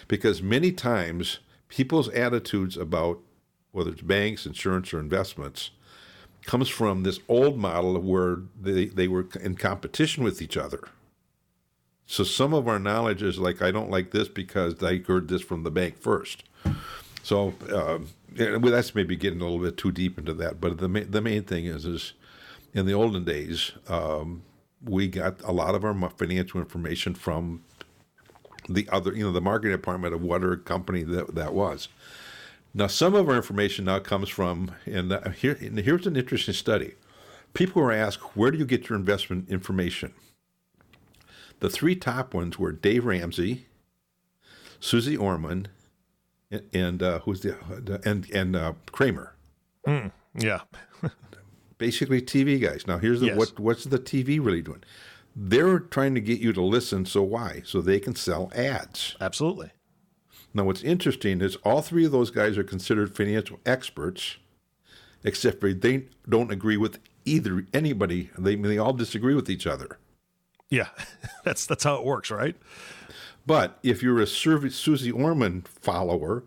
because 0.09 0.43
many 0.43 0.73
times 0.73 1.39
people's 1.69 2.09
attitudes 2.09 2.77
about 2.77 3.21
whether 3.71 3.93
it's 3.93 4.03
banks, 4.03 4.45
insurance, 4.45 4.93
or 4.93 4.99
investments 4.99 5.71
comes 6.45 6.69
from 6.69 7.03
this 7.03 7.21
old 7.29 7.59
model 7.59 7.99
where 8.01 8.39
they, 8.61 8.87
they 8.87 9.09
were 9.09 9.27
in 9.41 9.57
competition 9.57 10.23
with 10.25 10.43
each 10.43 10.57
other. 10.57 10.89
So 12.07 12.23
some 12.23 12.53
of 12.53 12.69
our 12.69 12.79
knowledge 12.79 13.23
is 13.23 13.39
like 13.39 13.63
I 13.63 13.71
don't 13.71 13.91
like 13.91 14.11
this 14.11 14.29
because 14.29 14.83
I 14.83 14.99
heard 14.99 15.29
this 15.29 15.43
from 15.43 15.63
the 15.63 15.71
bank 15.71 15.99
first. 15.99 16.45
So 17.23 17.55
yeah, 18.35 18.57
well, 18.57 18.73
that's 18.73 18.95
maybe 18.95 19.17
getting 19.17 19.41
a 19.41 19.45
little 19.45 19.59
bit 19.59 19.77
too 19.77 19.93
deep 19.93 20.19
into 20.19 20.35
that. 20.35 20.61
But 20.61 20.79
the 20.79 20.89
ma- 20.89 21.09
the 21.09 21.23
main 21.23 21.45
thing 21.45 21.65
is 21.65 21.87
is 21.87 22.13
in 22.75 22.87
the 22.87 22.93
olden 22.93 23.25
days 23.25 23.73
um, 23.89 24.43
we 24.85 25.09
got 25.09 25.41
a 25.43 25.53
lot 25.53 25.75
of 25.75 25.85
our 25.85 26.11
financial 26.11 26.61
information 26.61 27.15
from 27.15 27.63
the 28.69 28.89
other 28.91 29.15
you 29.15 29.25
know 29.25 29.33
the 29.33 29.41
marketing 29.41 29.73
department 29.73 30.15
of 30.15 30.23
whatever 30.23 30.57
company 30.57 31.03
that 31.05 31.35
that 31.35 31.55
was. 31.55 31.89
Now 32.75 32.89
some 32.89 33.15
of 33.15 33.29
our 33.29 33.37
information 33.37 33.85
now 33.85 34.01
comes 34.01 34.29
from 34.29 34.73
and 34.85 35.13
uh, 35.13 35.31
here 35.31 35.57
and 35.61 35.79
here's 35.79 36.07
an 36.07 36.17
interesting 36.17 36.55
study. 36.55 36.95
People 37.53 37.83
were 37.83 37.93
asked 37.93 38.37
where 38.37 38.51
do 38.51 38.59
you 38.59 38.65
get 38.67 38.89
your 38.89 38.99
investment 38.99 39.49
information. 39.49 40.13
The 41.61 41.71
three 41.71 41.95
top 41.95 42.35
ones 42.35 42.59
were 42.59 42.73
Dave 42.73 43.05
Ramsey, 43.05 43.67
Suze 44.81 45.17
Orman, 45.17 45.69
and, 46.51 46.63
and 46.73 47.03
uh, 47.03 47.19
who's 47.21 47.41
the 47.43 47.57
and 48.05 48.29
and 48.31 48.57
uh, 48.57 48.73
Cramer. 48.91 49.35
Yeah. 50.37 50.61
Basically, 51.79 52.21
TV 52.21 52.61
guys. 52.61 52.87
Now, 52.87 52.99
here's 52.99 53.21
the, 53.21 53.27
Yes. 53.27 53.37
what 53.37 53.61
what's 53.61 53.85
the 53.85 53.99
TV 53.99 54.45
really 54.45 54.63
doing? 54.63 54.83
They're 55.37 55.79
trying 55.79 56.15
to 56.17 56.21
get 56.21 56.41
you 56.41 56.53
to 56.53 56.63
listen. 56.63 57.07
So 57.07 57.23
why? 57.23 57.63
So 57.65 57.81
they 57.81 58.01
can 58.01 58.15
sell 58.17 58.51
ads. 58.55 59.17
Absolutely. 59.21 59.71
Now, 60.55 60.65
what's 60.65 60.83
interesting 60.83 61.41
is 61.41 61.57
all 61.57 61.83
three 61.83 62.05
of 62.05 62.13
those 62.13 62.31
guys 62.31 62.57
are 62.57 62.65
considered 62.65 63.15
financial 63.15 63.59
experts, 63.67 64.37
except 65.25 65.61
for 65.61 65.73
they 65.73 66.05
don't 66.29 66.53
agree 66.53 66.77
with 66.77 67.01
either 67.25 67.67
anybody. 67.75 68.31
They 68.39 68.55
they 68.55 68.79
all 68.79 68.93
disagree 68.93 69.35
with 69.35 69.51
each 69.51 69.67
other. 69.67 69.99
Yeah. 70.71 70.89
that's 71.45 71.67
that's 71.67 71.83
how 71.83 71.97
it 71.97 72.05
works, 72.05 72.31
right? 72.31 72.55
But 73.47 73.79
if 73.83 74.03
you're 74.03 74.21
a 74.21 74.27
Suze 74.27 75.11
Orman 75.11 75.63
follower, 75.63 76.45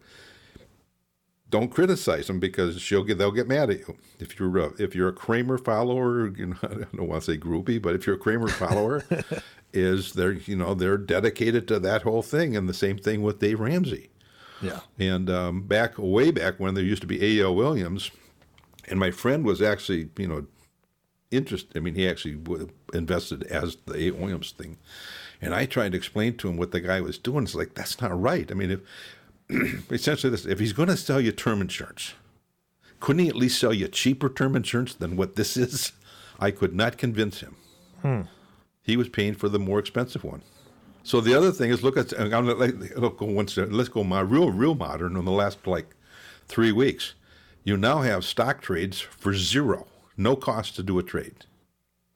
don't 1.50 1.70
criticize 1.70 2.28
them 2.28 2.40
because 2.40 2.82
she'll 2.82 3.04
get 3.04 3.18
they'll 3.18 3.32
get 3.32 3.48
mad 3.48 3.70
at 3.70 3.80
you. 3.80 3.98
If 4.20 4.40
you're 4.40 4.58
a, 4.58 4.74
if 4.80 4.96
you're 4.96 5.08
a 5.08 5.14
Cramer 5.14 5.58
follower, 5.58 6.28
you 6.28 6.48
know, 6.48 6.58
I 6.64 6.96
don't 6.96 7.08
want 7.08 7.24
to 7.24 7.32
say 7.32 7.38
groupie, 7.38 7.82
but 7.82 7.96
if 7.96 8.06
you're 8.06 8.16
a 8.16 8.20
Cramer 8.20 8.50
follower, 8.50 9.04
is 9.74 10.14
they're 10.14 10.34
you 10.34 10.56
know 10.56 10.74
they're 10.74 10.98
dedicated 10.98 11.68
to 11.70 11.80
that 11.80 12.02
whole 12.04 12.22
thing, 12.22 12.56
and 12.56 12.68
the 12.68 12.74
same 12.74 12.98
thing 12.98 13.22
with 13.22 13.40
Dave 13.40 13.60
Ramsey. 13.60 14.10
Yeah. 14.62 14.80
And 14.98 15.30
um, 15.30 15.62
back 15.62 15.94
way 15.98 16.32
back 16.32 16.60
when 16.60 16.74
there 16.74 16.84
used 16.84 17.02
to 17.02 17.08
be 17.08 17.40
A.L. 17.40 17.56
Williams, 17.56 18.12
and 18.88 19.00
my 19.00 19.12
friend 19.12 19.46
was 19.46 19.62
actually, 19.62 20.10
you 20.18 20.28
know, 20.28 20.48
interested. 21.32 21.78
I 21.78 21.80
mean, 21.80 21.96
he 21.96 22.08
actually 22.08 22.40
invested 22.94 23.44
as 23.44 23.78
the 23.86 24.08
A.L. 24.08 24.16
Williams 24.16 24.52
thing. 24.52 24.78
And 25.40 25.54
I 25.54 25.68
tried 25.68 25.92
to 25.92 25.98
explain 25.98 26.36
to 26.38 26.50
him 26.50 26.58
what 26.58 26.72
the 26.72 26.80
guy 26.80 27.00
was 27.00 27.20
doing. 27.20 27.44
It's 27.44 27.54
like, 27.54 27.76
that's 27.76 28.02
not 28.02 28.20
right. 28.20 28.50
I 28.50 28.56
mean, 28.56 28.72
if 28.72 28.80
essentially 29.90 30.32
this, 30.32 30.46
if 30.46 30.60
he's 30.60 30.74
going 30.74 30.90
to 30.90 30.98
sell 30.98 31.22
you 31.22 31.32
term 31.32 31.62
insurance, 31.62 32.14
couldn't 33.00 33.24
he 33.24 33.30
at 33.30 33.36
least 33.36 33.60
sell 33.60 33.74
you 33.74 33.88
cheaper 33.88 34.30
term 34.30 34.56
insurance 34.56 34.94
than 34.94 35.16
what 35.16 35.36
this 35.36 35.56
is? 35.58 35.92
I 36.40 36.52
could 36.52 36.76
not 36.76 36.98
convince 36.98 37.40
him. 37.42 37.56
He 38.82 38.96
was 38.96 39.10
paying 39.10 39.34
for 39.34 39.50
the 39.50 39.60
more 39.60 39.80
expensive 39.80 40.24
one. 40.24 40.42
So 41.04 41.22
the 41.22 41.34
other 41.34 41.52
thing 41.52 41.72
is, 41.72 41.84
look 41.84 41.98
at 41.98 42.18
I'm 42.20 42.30
gonna 42.30 42.54
let, 42.54 42.98
look, 42.98 43.18
go 43.18 43.26
one 43.26 43.48
step. 43.48 43.70
Let's 43.72 43.90
go 43.90 44.04
my 44.04 44.20
real, 44.20 44.52
real 44.52 44.76
modern. 44.76 45.16
In 45.16 45.26
the 45.26 45.32
last 45.32 45.66
like 45.66 45.96
three 46.48 46.72
weeks, 46.72 47.14
you 47.64 47.78
now 47.78 48.02
have 48.02 48.24
stock 48.26 48.62
trades 48.62 49.00
for 49.00 49.34
zero, 49.34 49.88
no 50.16 50.36
cost 50.36 50.76
to 50.76 50.84
do 50.84 51.00
a 51.00 51.04
trade. 51.04 51.46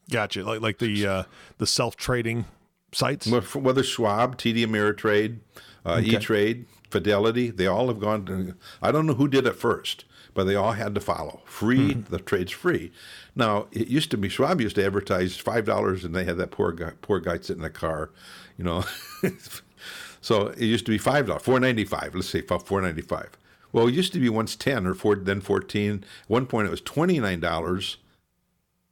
Gotcha. 0.09 0.43
Like 0.43 0.61
like 0.61 0.77
the 0.79 1.07
uh 1.07 1.23
the 1.57 1.67
self 1.67 1.95
trading 1.95 2.45
sites. 2.91 3.27
Whether 3.27 3.83
Schwab, 3.83 4.37
TD 4.37 4.65
Ameritrade, 4.65 5.39
uh, 5.85 6.01
E 6.03 6.17
Trade, 6.17 6.65
Fidelity, 6.89 7.49
they 7.49 7.67
all 7.67 7.87
have 7.87 7.99
gone. 7.99 8.25
To, 8.25 8.55
I 8.81 8.91
don't 8.91 9.05
know 9.05 9.13
who 9.13 9.27
did 9.27 9.47
it 9.47 9.55
first, 9.55 10.05
but 10.33 10.45
they 10.45 10.55
all 10.55 10.73
had 10.73 10.93
to 10.95 11.01
follow. 11.01 11.41
Free, 11.45 11.93
the 11.93 12.19
trade's 12.19 12.51
free. 12.51 12.91
Now 13.35 13.67
it 13.71 13.87
used 13.87 14.11
to 14.11 14.17
be 14.17 14.29
Schwab 14.29 14.61
used 14.61 14.75
to 14.75 14.85
advertise 14.85 15.37
five 15.37 15.65
dollars, 15.65 16.03
and 16.03 16.15
they 16.15 16.23
had 16.23 16.37
that 16.37 16.51
poor 16.51 16.71
guy, 16.71 16.91
poor 17.01 17.19
guy 17.19 17.37
sitting 17.39 17.63
in 17.63 17.65
a 17.65 17.69
car, 17.69 18.11
you 18.57 18.63
know. 18.63 18.83
so 20.21 20.47
it 20.47 20.61
used 20.61 20.85
to 20.85 20.91
be 20.91 20.97
five 20.97 21.27
dollars, 21.27 21.43
four 21.43 21.59
ninety 21.59 21.85
five. 21.85 22.13
Let's 22.13 22.29
say 22.29 22.41
four 22.41 22.81
ninety 22.81 23.01
five. 23.01 23.31
Well, 23.71 23.87
it 23.87 23.93
used 23.93 24.13
to 24.13 24.19
be 24.19 24.29
once 24.29 24.55
ten 24.55 24.85
or 24.85 24.93
four, 24.93 25.15
then 25.15 25.41
fourteen. 25.41 26.03
At 26.23 26.29
one 26.29 26.45
point 26.45 26.67
it 26.67 26.71
was 26.71 26.81
twenty 26.81 27.19
nine 27.19 27.39
dollars 27.39 27.97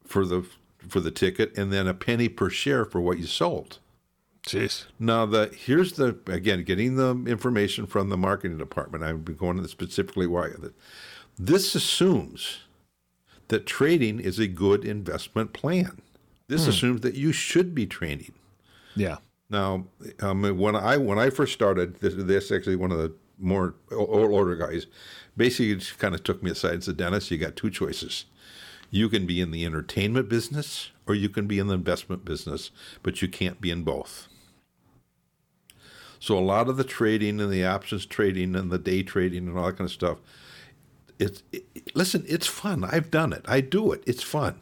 for 0.06 0.26
the 0.26 0.46
for 0.88 1.00
the 1.00 1.12
ticket, 1.12 1.58
and 1.58 1.72
then 1.72 1.88
a 1.88 1.94
penny 1.94 2.30
per 2.30 2.50
share 2.50 2.86
for 2.86 3.02
what 3.02 3.20
you 3.20 3.28
sold. 3.28 3.80
Jeez. 4.44 4.86
Now 4.98 5.26
the 5.26 5.54
here's 5.56 5.94
the 5.94 6.18
again 6.28 6.64
getting 6.64 6.96
the 6.96 7.12
information 7.28 7.86
from 7.86 8.10
the 8.10 8.18
marketing 8.18 8.58
department. 8.58 9.04
I've 9.04 9.26
been 9.26 9.36
going 9.36 9.58
into 9.58 9.70
specifically 9.70 10.28
why 10.28 10.50
this 11.38 11.76
assumes 11.76 12.60
that 13.50 13.66
trading 13.66 14.20
is 14.20 14.40
a 14.40 14.48
good 14.48 14.86
investment 14.86 15.54
plan. 15.54 16.02
This 16.48 16.66
assumes 16.68 17.02
that 17.02 17.14
you 17.14 17.32
should 17.32 17.76
be 17.76 17.86
trading. 17.86 18.34
Yeah. 18.96 19.18
Now, 19.52 19.86
um, 20.20 20.58
when 20.58 20.76
I 20.76 20.98
when 20.98 21.20
I 21.20 21.30
first 21.30 21.54
started, 21.54 22.00
this, 22.00 22.16
this 22.16 22.52
actually 22.52 22.76
one 22.76 22.92
of 22.92 22.98
the 22.98 23.14
more 23.38 23.76
older 23.92 24.56
guys, 24.56 24.88
basically 25.38 25.76
just 25.76 25.98
kind 26.00 26.14
of 26.14 26.24
took 26.24 26.42
me 26.42 26.52
aside 26.52 26.74
and 26.74 26.84
said, 26.84 26.98
"Dennis, 26.98 27.30
you 27.30 27.38
got 27.38 27.56
two 27.56 27.70
choices. 27.70 28.26
You 28.90 29.10
can 29.10 29.26
be 29.26 29.40
in 29.42 29.52
the 29.52 29.66
entertainment 29.66 30.30
business, 30.30 30.92
or 31.08 31.16
you 31.16 31.30
can 31.30 31.48
be 31.48 31.60
in 31.60 31.68
the 31.68 31.76
investment 31.76 32.26
business, 32.26 32.72
but 33.04 33.22
you 33.22 33.28
can't 33.28 33.62
be 33.62 33.72
in 33.72 33.84
both." 33.84 34.28
So 36.20 36.38
a 36.38 36.42
lot 36.42 36.68
of 36.68 36.78
the 36.78 36.84
trading 36.84 37.40
and 37.40 37.52
the 37.52 37.66
options 37.66 38.06
trading 38.06 38.56
and 38.56 38.70
the 38.70 38.78
day 38.78 39.04
trading 39.04 39.48
and 39.48 39.58
all 39.58 39.68
that 39.68 39.78
kind 39.78 39.88
of 39.88 39.92
stuff, 39.92 40.18
it's 41.18 41.44
it, 41.52 41.96
listen, 41.96 42.26
it's 42.28 42.48
fun. 42.48 42.84
I've 42.84 43.10
done 43.10 43.34
it. 43.34 43.46
I 43.48 43.62
do 43.62 43.92
it. 43.92 44.04
It's 44.06 44.24
fun, 44.24 44.62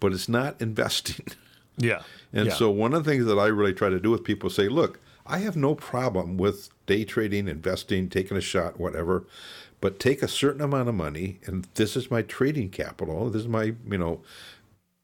but 0.00 0.12
it's 0.12 0.28
not 0.28 0.60
investing. 0.60 1.26
Yeah. 1.76 2.02
And 2.32 2.46
yeah. 2.46 2.54
so 2.54 2.70
one 2.70 2.94
of 2.94 3.04
the 3.04 3.10
things 3.10 3.26
that 3.26 3.38
I 3.38 3.46
really 3.46 3.74
try 3.74 3.88
to 3.88 4.00
do 4.00 4.10
with 4.10 4.24
people 4.24 4.50
say, 4.50 4.68
look, 4.68 4.98
I 5.26 5.38
have 5.38 5.56
no 5.56 5.74
problem 5.74 6.36
with 6.36 6.70
day 6.86 7.04
trading, 7.04 7.48
investing, 7.48 8.08
taking 8.08 8.36
a 8.36 8.40
shot, 8.40 8.78
whatever, 8.78 9.24
but 9.80 9.98
take 9.98 10.22
a 10.22 10.28
certain 10.28 10.60
amount 10.60 10.88
of 10.88 10.94
money, 10.94 11.38
and 11.44 11.66
this 11.74 11.96
is 11.96 12.10
my 12.10 12.22
trading 12.22 12.70
capital. 12.70 13.30
This 13.30 13.42
is 13.42 13.48
my, 13.48 13.74
you 13.88 13.98
know, 13.98 14.22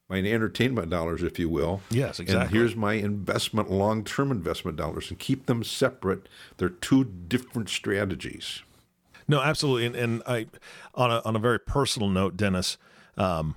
my 0.08 0.18
entertainment 0.18 0.90
dollars, 0.90 1.22
if 1.22 1.38
you 1.38 1.48
will. 1.48 1.80
Yes, 1.90 2.20
exactly. 2.20 2.42
And 2.42 2.50
here's 2.50 2.76
my 2.76 2.94
investment, 2.94 3.70
long-term 3.70 4.30
investment 4.30 4.76
dollars, 4.76 5.10
and 5.10 5.18
keep 5.18 5.46
them 5.46 5.64
separate. 5.64 6.28
They're 6.58 6.68
two 6.68 7.04
different 7.04 7.68
strategies. 7.68 8.62
No, 9.26 9.40
absolutely. 9.40 9.86
And, 9.86 9.96
and 9.96 10.22
I, 10.26 10.46
on 10.94 11.10
a 11.10 11.22
on 11.24 11.36
a 11.36 11.38
very 11.38 11.58
personal 11.60 12.08
note, 12.08 12.36
Dennis, 12.36 12.76
um, 13.16 13.56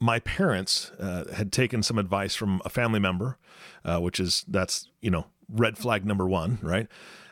my 0.00 0.20
parents 0.20 0.92
uh, 1.00 1.32
had 1.34 1.52
taken 1.52 1.82
some 1.82 1.98
advice 1.98 2.34
from 2.34 2.62
a 2.64 2.68
family 2.68 3.00
member, 3.00 3.36
uh, 3.84 3.98
which 3.98 4.20
is 4.20 4.44
that's 4.46 4.88
you 5.00 5.10
know 5.10 5.26
red 5.48 5.78
flag 5.78 6.04
number 6.04 6.28
one, 6.28 6.58
right? 6.62 6.86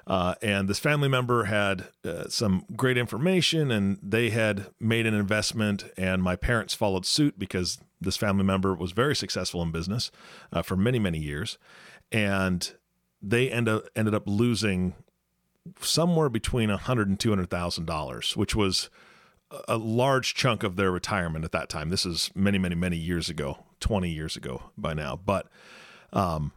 Uh, 0.07 0.35
and 0.41 0.69
this 0.69 0.79
family 0.79 1.09
member 1.09 1.45
had 1.45 1.89
uh, 2.05 2.29
some 2.29 2.65
great 2.77 2.97
information, 2.97 3.73
and 3.73 3.99
they 4.01 4.31
had 4.31 4.67
made 4.79 5.05
an 5.05 5.15
investment, 5.15 5.85
and 5.97 6.23
my 6.23 6.37
parents 6.37 6.75
followed 6.75 7.05
suit 7.05 7.39
because 7.39 7.79
this 8.01 8.17
family 8.17 8.45
member 8.45 8.75
was 8.75 8.93
very 8.93 9.17
successful 9.17 9.63
in 9.63 9.73
business 9.73 10.13
uh, 10.53 10.63
for 10.63 10.77
many 10.77 11.01
many 11.01 11.19
years, 11.19 11.59
and 12.13 12.75
they 13.21 13.51
end 13.51 13.69
up, 13.69 13.85
ended 13.97 14.15
up 14.15 14.23
losing 14.27 14.95
somewhere 15.81 16.29
between 16.29 16.71
a 16.71 16.77
hundred 16.77 17.09
and 17.09 17.19
two 17.19 17.31
hundred 17.31 17.51
thousand 17.51 17.87
dollars, 17.87 18.37
which 18.37 18.55
was 18.55 18.91
a 19.69 19.77
large 19.77 20.35
chunk 20.35 20.63
of 20.63 20.77
their 20.77 20.91
retirement 20.91 21.45
at 21.45 21.53
that 21.53 21.69
time. 21.69 21.89
This 21.89 22.05
is 22.05 22.31
many, 22.35 22.59
many, 22.59 22.75
many 22.75 22.97
years 22.97 23.29
ago, 23.29 23.65
20 23.81 24.11
years 24.11 24.37
ago 24.37 24.71
by 24.77 24.95
now. 24.95 25.19
But 25.25 25.47
um, 26.13 26.53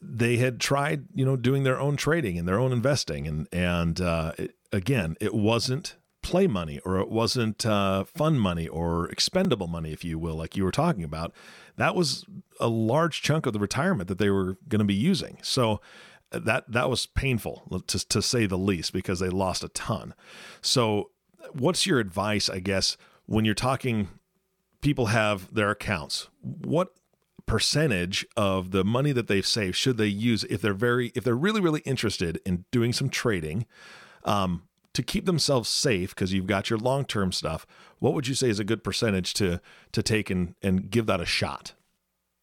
they 0.00 0.36
had 0.36 0.60
tried, 0.60 1.06
you 1.14 1.24
know, 1.24 1.36
doing 1.36 1.64
their 1.64 1.78
own 1.78 1.96
trading 1.96 2.38
and 2.38 2.48
their 2.48 2.58
own 2.58 2.72
investing. 2.72 3.26
And, 3.26 3.48
and 3.52 4.00
uh, 4.00 4.32
it, 4.38 4.54
again, 4.72 5.16
it 5.20 5.34
wasn't 5.34 5.96
play 6.22 6.46
money 6.46 6.80
or 6.80 6.98
it 6.98 7.10
wasn't 7.10 7.66
uh, 7.66 8.04
fun 8.04 8.38
money 8.38 8.66
or 8.66 9.08
expendable 9.10 9.66
money, 9.66 9.92
if 9.92 10.04
you 10.04 10.18
will, 10.18 10.34
like 10.34 10.56
you 10.56 10.64
were 10.64 10.70
talking 10.70 11.04
about. 11.04 11.32
That 11.76 11.94
was 11.94 12.24
a 12.58 12.68
large 12.68 13.20
chunk 13.20 13.46
of 13.46 13.52
the 13.52 13.58
retirement 13.58 14.08
that 14.08 14.18
they 14.18 14.30
were 14.30 14.56
going 14.68 14.78
to 14.78 14.86
be 14.86 14.94
using. 14.94 15.38
So 15.42 15.80
that 16.30 16.64
that 16.70 16.90
was 16.90 17.06
painful 17.06 17.82
to, 17.86 18.08
to 18.08 18.22
say 18.22 18.46
the 18.46 18.58
least 18.58 18.92
because 18.92 19.20
they 19.20 19.28
lost 19.28 19.62
a 19.62 19.68
ton. 19.68 20.14
So 20.60 21.10
what's 21.52 21.86
your 21.86 22.00
advice, 22.00 22.48
I 22.48 22.58
guess, 22.58 22.96
when 23.26 23.44
you're 23.44 23.54
talking 23.54 24.08
people 24.80 25.06
have 25.06 25.52
their 25.52 25.70
accounts? 25.70 26.28
What 26.40 26.92
percentage 27.46 28.26
of 28.36 28.70
the 28.70 28.84
money 28.84 29.12
that 29.12 29.28
they've 29.28 29.46
saved 29.46 29.76
should 29.76 29.96
they 29.96 30.06
use 30.06 30.44
if 30.44 30.62
they're 30.62 30.72
very 30.72 31.12
if 31.14 31.24
they're 31.24 31.34
really 31.34 31.60
really 31.60 31.80
interested 31.80 32.40
in 32.46 32.64
doing 32.70 32.92
some 32.92 33.08
trading 33.08 33.66
um, 34.24 34.62
to 34.94 35.02
keep 35.02 35.26
themselves 35.26 35.68
safe 35.68 36.14
because 36.14 36.32
you've 36.32 36.46
got 36.46 36.70
your 36.70 36.78
long-term 36.78 37.32
stuff 37.32 37.66
what 37.98 38.14
would 38.14 38.26
you 38.26 38.34
say 38.34 38.48
is 38.48 38.58
a 38.58 38.64
good 38.64 38.82
percentage 38.82 39.34
to 39.34 39.60
to 39.92 40.02
take 40.02 40.30
and 40.30 40.54
and 40.62 40.90
give 40.90 41.06
that 41.06 41.20
a 41.20 41.26
shot 41.26 41.74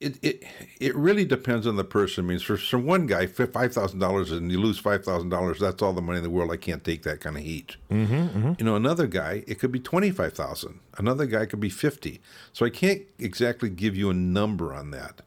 it, 0.02 0.18
it 0.22 0.44
it 0.80 0.96
really 0.96 1.26
depends 1.26 1.68
on 1.68 1.76
the 1.76 1.84
person. 1.84 2.26
I 2.26 2.28
mean, 2.28 2.40
for, 2.40 2.58
for 2.58 2.80
one 2.80 3.06
guy, 3.06 3.28
five 3.28 3.74
thousand 3.74 4.00
dollars 4.00 4.32
and 4.32 4.52
you 4.52 4.60
lose 4.60 4.80
five 4.80 5.06
thousand 5.06 5.30
dollars, 5.30 5.60
that's 5.60 5.82
all 5.82 5.94
the 5.94 6.02
money 6.02 6.18
in 6.18 6.24
the 6.24 6.30
world. 6.30 6.52
I 6.52 6.58
can't 6.58 6.84
take 6.84 7.04
that 7.04 7.22
kind 7.22 7.38
of 7.38 7.44
heat. 7.44 7.78
Mm-hmm, 7.90 8.14
mm-hmm. 8.14 8.54
You 8.58 8.66
know, 8.66 8.76
another 8.76 9.08
guy, 9.08 9.44
it 9.48 9.60
could 9.60 9.72
be 9.72 9.80
twenty 9.80 10.12
five 10.12 10.34
thousand. 10.34 10.80
Another 10.98 11.26
guy 11.26 11.46
could 11.46 11.60
be 11.60 11.70
fifty. 11.70 12.20
So 12.52 12.66
I 12.66 12.72
can't 12.72 13.04
exactly 13.20 13.70
give 13.70 13.96
you 13.96 14.10
a 14.10 14.16
number 14.16 14.74
on 14.74 14.92
that. 14.92 15.22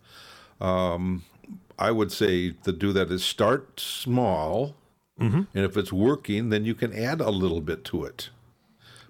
Um, 0.61 1.23
I 1.79 1.91
would 1.91 2.13
say 2.13 2.51
to 2.51 2.73
do 2.73 2.93
that 2.93 3.11
is 3.11 3.25
start 3.25 3.81
small, 3.81 4.75
mm-hmm. 5.21 5.43
and 5.55 5.65
if 5.65 5.77
it's 5.77 5.93
working, 5.93 6.51
then 6.51 6.65
you 6.65 6.75
can 6.75 6.93
add 6.93 7.21
a 7.21 7.31
little 7.31 7.61
bit 7.61 7.85
to 7.87 8.05
it. 8.05 8.31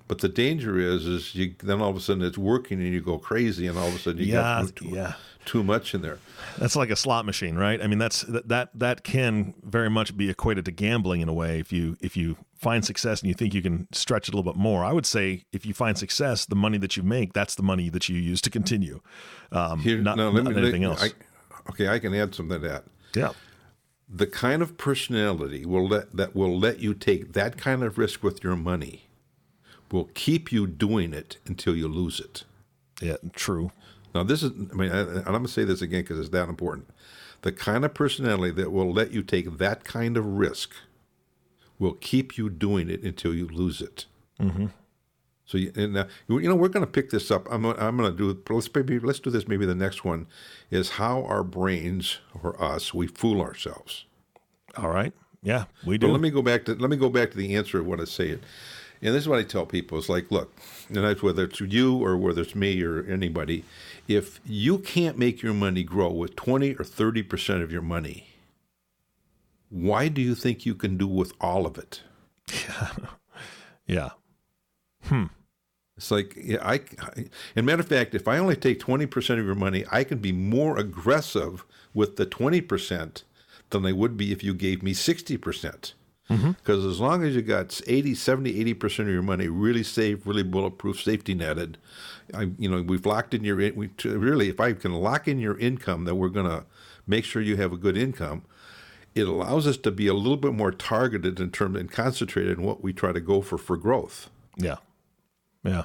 But 0.06 0.18
the 0.18 0.28
danger 0.28 0.78
is, 0.78 1.06
is 1.06 1.34
you 1.34 1.54
then 1.62 1.80
all 1.80 1.88
of 1.88 1.96
a 1.96 2.00
sudden 2.00 2.22
it's 2.22 2.36
working 2.36 2.78
and 2.80 2.92
you 2.92 3.00
go 3.00 3.18
crazy, 3.18 3.66
and 3.66 3.78
all 3.78 3.88
of 3.88 3.94
a 3.94 3.98
sudden 3.98 4.20
you 4.20 4.34
yeah, 4.34 4.62
got 4.62 4.76
too, 4.76 4.88
yeah. 4.88 5.14
Too 5.44 5.62
much 5.62 5.94
in 5.94 6.02
there. 6.02 6.18
That's 6.58 6.76
like 6.76 6.90
a 6.90 6.96
slot 6.96 7.24
machine, 7.26 7.56
right? 7.56 7.82
I 7.82 7.86
mean, 7.86 7.98
that's 7.98 8.22
that, 8.22 8.48
that 8.48 8.70
that 8.74 9.04
can 9.04 9.54
very 9.62 9.90
much 9.90 10.16
be 10.16 10.30
equated 10.30 10.64
to 10.66 10.70
gambling 10.70 11.20
in 11.20 11.28
a 11.28 11.32
way. 11.32 11.58
If 11.58 11.72
you 11.72 11.96
if 12.00 12.16
you 12.16 12.36
find 12.56 12.84
success 12.84 13.20
and 13.20 13.28
you 13.28 13.34
think 13.34 13.54
you 13.54 13.62
can 13.62 13.88
stretch 13.92 14.28
it 14.28 14.34
a 14.34 14.36
little 14.36 14.52
bit 14.52 14.58
more, 14.58 14.84
I 14.84 14.92
would 14.92 15.06
say 15.06 15.44
if 15.52 15.66
you 15.66 15.74
find 15.74 15.98
success, 15.98 16.46
the 16.46 16.54
money 16.56 16.78
that 16.78 16.96
you 16.96 17.02
make, 17.02 17.32
that's 17.32 17.54
the 17.54 17.62
money 17.62 17.88
that 17.90 18.08
you 18.08 18.16
use 18.16 18.40
to 18.42 18.50
continue, 18.50 19.00
um, 19.52 19.80
Here, 19.80 19.98
not, 19.98 20.16
no, 20.16 20.30
not 20.30 20.54
me, 20.54 20.62
anything 20.62 20.82
let, 20.82 20.90
else. 20.90 21.04
I, 21.04 21.70
okay, 21.70 21.88
I 21.88 21.98
can 21.98 22.14
add 22.14 22.34
something 22.34 22.60
to 22.60 22.68
that. 22.68 22.84
yeah, 23.14 23.32
The 24.08 24.26
kind 24.26 24.62
of 24.62 24.78
personality 24.78 25.66
will 25.66 25.86
let 25.88 26.16
that 26.16 26.34
will 26.34 26.58
let 26.58 26.78
you 26.78 26.94
take 26.94 27.32
that 27.34 27.56
kind 27.56 27.82
of 27.82 27.98
risk 27.98 28.22
with 28.22 28.42
your 28.42 28.56
money 28.56 29.08
will 29.90 30.10
keep 30.14 30.50
you 30.50 30.66
doing 30.66 31.12
it 31.12 31.36
until 31.46 31.76
you 31.76 31.86
lose 31.86 32.18
it. 32.18 32.44
yeah, 33.00 33.16
true. 33.34 33.70
Now, 34.14 34.22
this 34.22 34.42
is, 34.42 34.52
I 34.72 34.74
mean, 34.74 34.92
I, 34.92 35.00
and 35.00 35.18
I'm 35.18 35.24
going 35.24 35.46
to 35.46 35.52
say 35.52 35.64
this 35.64 35.82
again 35.82 36.02
because 36.02 36.18
it's 36.18 36.28
that 36.30 36.48
important. 36.48 36.88
The 37.42 37.52
kind 37.52 37.84
of 37.84 37.92
personality 37.92 38.52
that 38.52 38.70
will 38.70 38.92
let 38.92 39.10
you 39.10 39.22
take 39.22 39.58
that 39.58 39.84
kind 39.84 40.16
of 40.16 40.24
risk 40.24 40.70
will 41.78 41.94
keep 41.94 42.38
you 42.38 42.48
doing 42.48 42.88
it 42.88 43.02
until 43.02 43.34
you 43.34 43.48
lose 43.48 43.80
it. 43.82 44.06
Mm-hmm. 44.40 44.66
So, 45.44 45.58
you, 45.58 45.72
and, 45.76 45.96
uh, 45.96 46.06
you 46.28 46.48
know, 46.48 46.54
we're 46.54 46.68
going 46.68 46.86
to 46.86 46.90
pick 46.90 47.10
this 47.10 47.30
up. 47.30 47.46
I'm, 47.50 47.66
I'm 47.66 47.96
going 47.96 48.10
to 48.10 48.16
do, 48.16 48.54
let's 48.54 48.72
maybe, 48.74 48.98
let's 48.98 49.20
do 49.20 49.30
this. 49.30 49.46
Maybe 49.46 49.66
the 49.66 49.74
next 49.74 50.04
one 50.04 50.26
is 50.70 50.90
how 50.90 51.24
our 51.24 51.44
brains 51.44 52.18
or 52.42 52.62
us, 52.62 52.94
we 52.94 53.08
fool 53.08 53.42
ourselves. 53.42 54.06
All 54.76 54.88
right. 54.88 55.12
Yeah, 55.42 55.64
we 55.84 55.98
do. 55.98 56.06
But 56.06 56.12
let 56.12 56.22
me 56.22 56.30
go 56.30 56.40
back 56.40 56.64
to, 56.64 56.74
let 56.74 56.88
me 56.88 56.96
go 56.96 57.10
back 57.10 57.30
to 57.32 57.36
the 57.36 57.54
answer 57.56 57.78
of 57.78 57.86
what 57.86 58.00
I 58.00 58.04
say. 58.04 58.38
And 59.02 59.14
this 59.14 59.22
is 59.22 59.28
what 59.28 59.38
I 59.38 59.42
tell 59.42 59.66
people: 59.66 59.98
it's 59.98 60.08
like, 60.08 60.30
look, 60.30 60.52
and 60.88 60.98
that's 60.98 61.22
whether 61.22 61.44
it's 61.44 61.60
you 61.60 61.96
or 61.96 62.16
whether 62.16 62.42
it's 62.42 62.54
me 62.54 62.82
or 62.82 63.04
anybody. 63.04 63.64
If 64.08 64.40
you 64.44 64.78
can't 64.78 65.18
make 65.18 65.42
your 65.42 65.54
money 65.54 65.82
grow 65.82 66.10
with 66.10 66.36
twenty 66.36 66.74
or 66.74 66.84
thirty 66.84 67.22
percent 67.22 67.62
of 67.62 67.72
your 67.72 67.82
money, 67.82 68.28
why 69.70 70.08
do 70.08 70.20
you 70.20 70.34
think 70.34 70.64
you 70.64 70.74
can 70.74 70.96
do 70.96 71.06
with 71.06 71.32
all 71.40 71.66
of 71.66 71.78
it? 71.78 72.02
Yeah. 72.52 72.90
yeah. 73.86 74.10
Hmm. 75.04 75.24
It's 75.96 76.10
like, 76.10 76.36
yeah, 76.36 76.58
I, 76.62 76.80
I, 77.00 77.26
and 77.54 77.66
matter 77.66 77.82
of 77.82 77.88
fact, 77.88 78.14
if 78.14 78.26
I 78.26 78.38
only 78.38 78.56
take 78.56 78.80
20% 78.80 79.38
of 79.38 79.44
your 79.44 79.54
money, 79.54 79.84
I 79.92 80.02
can 80.02 80.18
be 80.18 80.32
more 80.32 80.76
aggressive 80.76 81.64
with 81.92 82.16
the 82.16 82.26
20% 82.26 83.22
than 83.70 83.86
I 83.86 83.92
would 83.92 84.16
be 84.16 84.32
if 84.32 84.42
you 84.42 84.54
gave 84.54 84.82
me 84.82 84.92
60%. 84.92 85.92
Because 86.28 86.40
Mm-hmm. 86.40 86.90
as 86.90 87.00
long 87.00 87.22
as 87.22 87.34
you 87.34 87.42
got 87.42 87.80
80, 87.86 88.14
70, 88.14 88.74
80% 88.74 89.00
of 89.00 89.08
your 89.08 89.22
money 89.22 89.48
really 89.48 89.82
safe, 89.82 90.26
really 90.26 90.42
bulletproof, 90.42 91.02
safety 91.02 91.34
netted, 91.34 91.76
I, 92.32 92.50
you 92.58 92.70
know, 92.70 92.80
we've 92.82 93.04
locked 93.04 93.34
in 93.34 93.44
your, 93.44 93.56
we, 93.56 93.90
really, 94.04 94.48
if 94.48 94.58
I 94.58 94.72
can 94.72 94.94
lock 94.94 95.28
in 95.28 95.38
your 95.38 95.58
income, 95.58 96.04
that 96.06 96.14
we're 96.14 96.30
going 96.30 96.48
to 96.48 96.64
make 97.06 97.24
sure 97.24 97.42
you 97.42 97.56
have 97.56 97.72
a 97.72 97.76
good 97.76 97.98
income, 97.98 98.42
it 99.14 99.28
allows 99.28 99.66
us 99.66 99.76
to 99.78 99.90
be 99.90 100.06
a 100.06 100.14
little 100.14 100.38
bit 100.38 100.54
more 100.54 100.72
targeted 100.72 101.38
in 101.38 101.50
terms 101.50 101.78
and 101.78 101.90
concentrated 101.90 102.58
in 102.58 102.64
what 102.64 102.82
we 102.82 102.92
try 102.92 103.12
to 103.12 103.20
go 103.20 103.40
for 103.42 103.58
for 103.58 103.76
growth. 103.76 104.30
Yeah. 104.56 104.76
Yeah. 105.62 105.84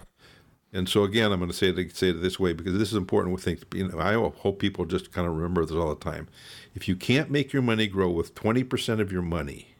And 0.71 0.88
so 0.88 1.04
again, 1.04 1.32
I'm 1.32 1.39
going 1.39 1.49
to 1.52 1.56
say 1.56 1.69
it 1.69 1.95
say 1.95 2.10
it 2.10 2.21
this 2.21 2.39
way 2.39 2.54
because 2.54 2.78
this 2.78 2.89
is 2.89 2.95
important. 2.95 3.39
Think 3.41 3.63
you 3.73 3.88
know, 3.88 3.99
I 3.99 4.13
hope 4.13 4.60
people 4.60 4.86
just 4.86 5.12
kind 5.12 5.28
of 5.28 5.36
remember 5.36 5.65
this 5.65 5.75
all 5.75 5.89
the 5.89 6.04
time. 6.04 6.28
If 6.75 6.88
you 6.88 6.95
can't 6.95 7.32
make 7.32 7.52
your 7.54 7.62
money 7.63 7.88
grow 7.88 8.10
with 8.10 8.36
20% 8.36 8.99
of 8.99 9.12
your 9.12 9.23
money, 9.23 9.75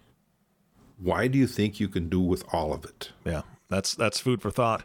why 1.01 1.27
do 1.27 1.38
you 1.38 1.47
think 1.47 1.79
you 1.79 1.88
can 1.88 2.09
do 2.09 2.19
with 2.19 2.43
all 2.53 2.73
of 2.73 2.85
it? 2.85 3.12
Yeah. 3.25 3.41
That's 3.69 3.93
that's 3.95 4.19
food 4.19 4.41
for 4.41 4.51
thought. 4.51 4.83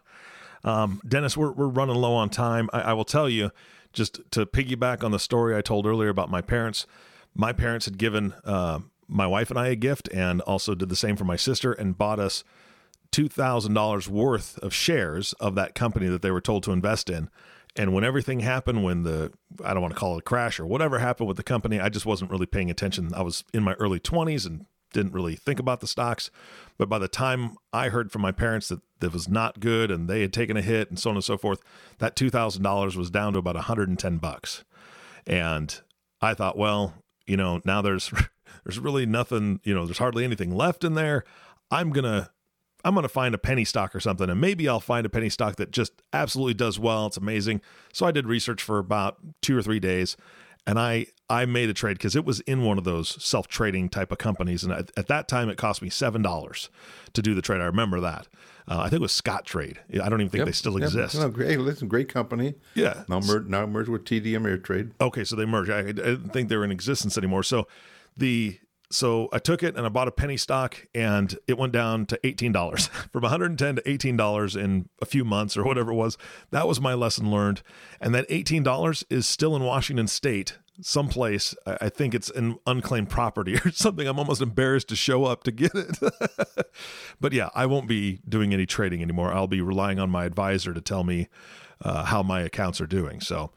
Um, 0.63 1.01
Dennis, 1.07 1.37
we're 1.37 1.53
we're 1.53 1.69
running 1.69 1.97
low 1.97 2.15
on 2.15 2.31
time. 2.31 2.71
I, 2.73 2.81
I 2.81 2.93
will 2.93 3.05
tell 3.05 3.29
you, 3.29 3.51
just 3.93 4.21
to 4.33 4.47
piggyback 4.47 5.03
on 5.03 5.11
the 5.11 5.19
story 5.19 5.57
I 5.57 5.63
told 5.63 5.87
earlier 5.87 6.11
about 6.11 6.31
my 6.31 6.41
parents. 6.41 6.87
My 7.35 7.53
parents 7.53 7.87
had 7.87 7.99
given 7.99 8.33
uh, 8.45 8.81
my 9.09 9.27
wife 9.27 9.51
and 9.51 9.59
I 9.59 9.69
a 9.69 9.77
gift, 9.77 10.09
and 10.13 10.41
also 10.43 10.75
did 10.75 10.89
the 10.89 10.97
same 10.97 11.17
for 11.17 11.25
my 11.25 11.37
sister, 11.37 11.73
and 11.73 11.99
bought 11.99 12.21
us 12.21 12.45
two 13.11 13.29
thousand 13.29 13.75
dollars 13.75 14.09
worth 14.09 14.59
of 14.59 14.73
shares 14.73 15.33
of 15.35 15.55
that 15.57 15.75
company 15.75 16.07
that 16.07 16.23
they 16.23 16.31
were 16.31 16.41
told 16.41 16.63
to 16.65 16.73
invest 16.73 17.11
in. 17.11 17.31
And 17.77 17.93
when 17.93 18.05
everything 18.05 18.39
happened, 18.39 18.85
when 18.85 19.03
the, 19.03 19.33
I 19.65 19.75
don't 19.75 19.83
want 19.83 19.93
to 19.95 19.99
call 19.99 20.15
it 20.15 20.21
a 20.21 20.23
crash 20.23 20.61
or 20.61 20.67
whatever 20.67 21.01
happened 21.01 21.27
with 21.27 21.37
the 21.37 21.43
company, 21.43 21.81
I 21.81 21.89
just 21.89 22.07
wasn't 22.07 22.31
really 22.31 22.47
paying 22.47 22.71
attention. 22.71 23.13
I 23.13 23.23
was 23.23 23.43
in 23.53 23.65
my 23.65 23.73
early 23.75 23.99
20s 23.99 24.47
and 24.47 24.67
didn't 24.95 25.13
really 25.13 25.37
think 25.37 25.61
about 25.61 25.81
the 25.81 25.87
stocks. 25.87 26.31
But 26.79 26.89
by 26.89 26.99
the 26.99 27.09
time 27.09 27.57
I 27.73 27.91
heard 27.91 28.11
from 28.11 28.23
my 28.23 28.33
parents 28.33 28.69
that 28.69 28.81
that 29.01 29.13
was 29.13 29.29
not 29.29 29.61
good 29.61 29.91
and 29.91 30.09
they 30.09 30.23
had 30.23 30.33
taken 30.33 30.57
a 30.57 30.63
hit 30.63 30.89
and 30.89 30.99
so 30.99 31.11
on 31.11 31.17
and 31.17 31.25
so 31.25 31.37
forth, 31.37 31.61
that 31.99 32.17
$2,000 32.17 32.97
was 32.97 33.11
down 33.11 33.35
to 33.35 33.39
about 33.39 33.57
110 33.57 34.17
bucks. 34.19 34.65
And 35.27 35.79
I 36.23 36.33
thought, 36.33 36.57
well, 36.57 36.95
you 37.27 37.37
know, 37.37 37.61
now 37.65 37.83
there's 37.83 38.11
there's 38.65 38.79
really 38.79 39.05
nothing, 39.05 39.61
you 39.65 39.75
know, 39.75 39.85
there's 39.85 39.99
hardly 39.99 40.25
anything 40.25 40.55
left 40.55 40.85
in 40.85 40.95
there. 40.95 41.25
I'm 41.71 41.93
to 41.93 42.31
I'm 42.87 42.95
to 42.97 43.09
find 43.09 43.35
a 43.35 43.39
penny 43.39 43.65
stock 43.65 43.95
or 43.95 44.01
something, 44.01 44.29
and 44.29 44.39
maybe 44.39 44.69
I'll 44.69 44.79
find 44.79 45.07
a 45.07 45.09
penny 45.09 45.31
stock 45.31 45.57
that 45.57 45.71
just 45.71 46.03
absolutely 46.13 46.53
does 46.53 46.79
well. 46.79 47.07
It's 47.07 47.17
amazing. 47.17 47.63
So 47.95 48.05
I 48.05 48.11
did 48.11 48.27
research 48.27 48.63
for 48.63 48.79
about 48.79 49.17
two 49.41 49.57
or 49.57 49.63
three 49.63 49.81
days, 49.81 50.19
and 50.67 50.79
I 50.79 51.07
I 51.29 51.47
made 51.47 51.69
a 51.69 51.75
trade 51.75 51.95
because 51.95 52.17
it 52.17 52.25
was 52.25 52.41
in 52.41 52.63
one 52.63 52.79
of 52.79 52.85
those 52.85 53.23
self 53.23 53.49
trading 53.49 53.89
type 53.89 54.13
of 54.13 54.19
companies, 54.19 54.65
and 54.65 54.73
at, 54.73 54.91
at, 54.97 55.07
that 55.09 55.29
time 55.29 55.49
it 55.49 55.57
cost 55.57 55.83
me 55.83 55.91
seven 55.91 56.23
dollars 56.23 56.69
to 57.13 57.23
do 57.23 57.35
the 57.35 57.43
trade. 57.43 57.61
I 57.61 57.65
remember 57.65 58.01
that. 58.01 58.29
Uh, 58.67 58.79
I 58.79 58.83
think 58.85 58.95
it 58.95 59.03
was 59.03 59.13
Scottrade. 59.13 59.77
I 60.03 60.09
don't 60.09 60.23
even 60.23 60.31
think 60.31 60.39
yep, 60.39 60.47
they 60.47 60.53
still 60.53 60.79
yep. 60.79 60.87
exist. 60.87 61.17
No, 61.17 61.29
great, 61.29 61.59
listen, 61.59 61.87
great 61.87 62.09
company. 62.09 62.55
Yeah. 62.75 63.05
Now, 63.09 63.21
mer- 63.21 63.45
now 63.47 63.67
merged 63.67 63.91
with 63.91 64.07
TD 64.07 64.29
Ameritrade. 64.29 64.93
Okay, 65.03 65.23
so 65.23 65.37
they 65.37 65.45
merged. 65.45 65.71
I, 65.71 65.81
I 65.81 65.93
didn't 65.93 66.31
think 66.31 66.49
they 66.49 66.57
were 66.57 66.65
in 66.65 66.71
existence 66.71 67.19
anymore. 67.19 67.43
So 67.43 67.69
the 68.17 68.59
so 68.91 69.29
I 69.33 69.39
took 69.39 69.63
it 69.63 69.77
and 69.77 69.87
I 69.87 69.89
bought 69.89 70.09
a 70.09 70.13
penny 70.13 70.37
stock 70.37 70.87
and 70.95 71.37
it 71.47 71.59
went 71.59 71.73
down 71.73 72.07
to 72.07 72.19
$18 72.19 72.89
from 73.13 73.23
110 73.23 73.77
to 73.77 73.83
$18 73.83 74.63
in 74.63 74.89
a 75.01 75.07
few 75.07 75.25
months 75.25 75.57
or 75.57 75.65
whatever 75.65 75.91
it 75.91 75.97
was. 75.97 76.17
That 76.51 76.69
was 76.69 76.81
my 76.81 76.95
lesson 76.95 77.31
learned. 77.31 77.63
And 78.01 78.15
that 78.15 78.29
$18 78.29 79.05
is 79.11 79.27
still 79.27 79.57
in 79.57 79.63
Washington 79.63 80.07
state, 80.07 80.59
someplace. 80.81 81.55
I 81.67 81.89
think 81.89 82.15
it's 82.15 82.31
an 82.31 82.59
unclaimed 82.67 83.11
property 83.11 83.57
or 83.65 83.71
something. 83.71 84.07
I'm 84.07 84.19
almost 84.19 84.43
embarrassed 84.43 84.89
to 84.89 84.97
show 84.97 85.25
up 85.25 85.45
to 85.45 85.53
get 85.53 85.73
it. 85.75 85.99
but 87.21 87.33
yeah, 87.33 87.49
I 87.55 87.67
won't 87.67 87.89
be 87.89 88.21
doing 88.29 88.53
any 88.53 88.67
trading 88.67 89.03
anymore. 89.03 89.33
I'll 89.33 89.47
be 89.47 89.61
relying 89.61 89.99
on 89.99 90.11
my 90.11 90.25
advisor 90.25 90.73
to 90.75 90.81
tell 90.81 91.05
me 91.05 91.29
uh, 91.83 92.05
how 92.05 92.23
my 92.23 92.41
accounts 92.41 92.81
are 92.81 92.87
doing. 92.87 93.21
So, 93.21 93.51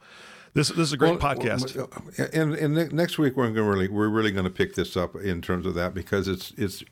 this, 0.58 0.68
this 0.68 0.88
is 0.88 0.92
a 0.92 0.96
great 0.96 1.20
well, 1.20 1.34
podcast. 1.34 2.34
And, 2.34 2.54
and 2.54 2.92
next 2.92 3.18
week 3.18 3.36
we're 3.36 3.44
going 3.44 3.54
to 3.54 3.62
really 3.62 3.88
we're 3.88 4.08
really 4.08 4.32
going 4.32 4.44
to 4.44 4.50
pick 4.50 4.74
this 4.74 4.96
up 4.96 5.14
in 5.16 5.40
terms 5.40 5.66
of 5.66 5.74
that 5.74 5.94
because 5.94 6.28
it's 6.28 6.52
it's 6.56 6.84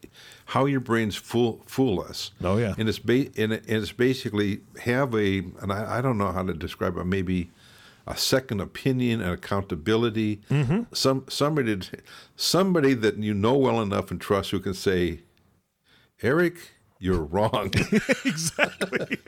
how 0.46 0.66
your 0.66 0.81
brains 0.81 1.16
fool 1.16 1.62
fool 1.66 2.00
us. 2.00 2.31
Oh 2.42 2.57
yeah, 2.57 2.74
and 2.79 2.88
it's 2.88 2.98
ba- 2.98 3.31
and, 3.37 3.52
it's 3.52 3.92
basically 3.92 4.61
have 4.83 5.14
a 5.14 5.38
and 5.61 5.72
I, 5.72 5.98
I 5.98 6.00
don't 6.00 6.18
know 6.18 6.33
how 6.33 6.42
to 6.42 6.55
describe 6.55 6.96
it. 6.96 7.05
Maybe 7.05 7.50
a 8.07 8.16
second 8.16 8.61
opinion 8.61 9.20
and 9.20 9.33
accountability. 9.33 10.40
Mm-hmm. 10.48 10.83
Some 10.92 11.24
somebody 11.29 11.81
somebody 12.37 12.94
that 12.94 13.16
you 13.18 13.35
know 13.35 13.57
well 13.57 13.81
enough 13.81 14.11
and 14.11 14.20
trust 14.20 14.52
who 14.52 14.61
can 14.61 14.74
say, 14.74 15.20
Eric 16.22 16.75
you're 16.98 17.22
wrong. 17.22 17.66
exactly. 18.24 19.18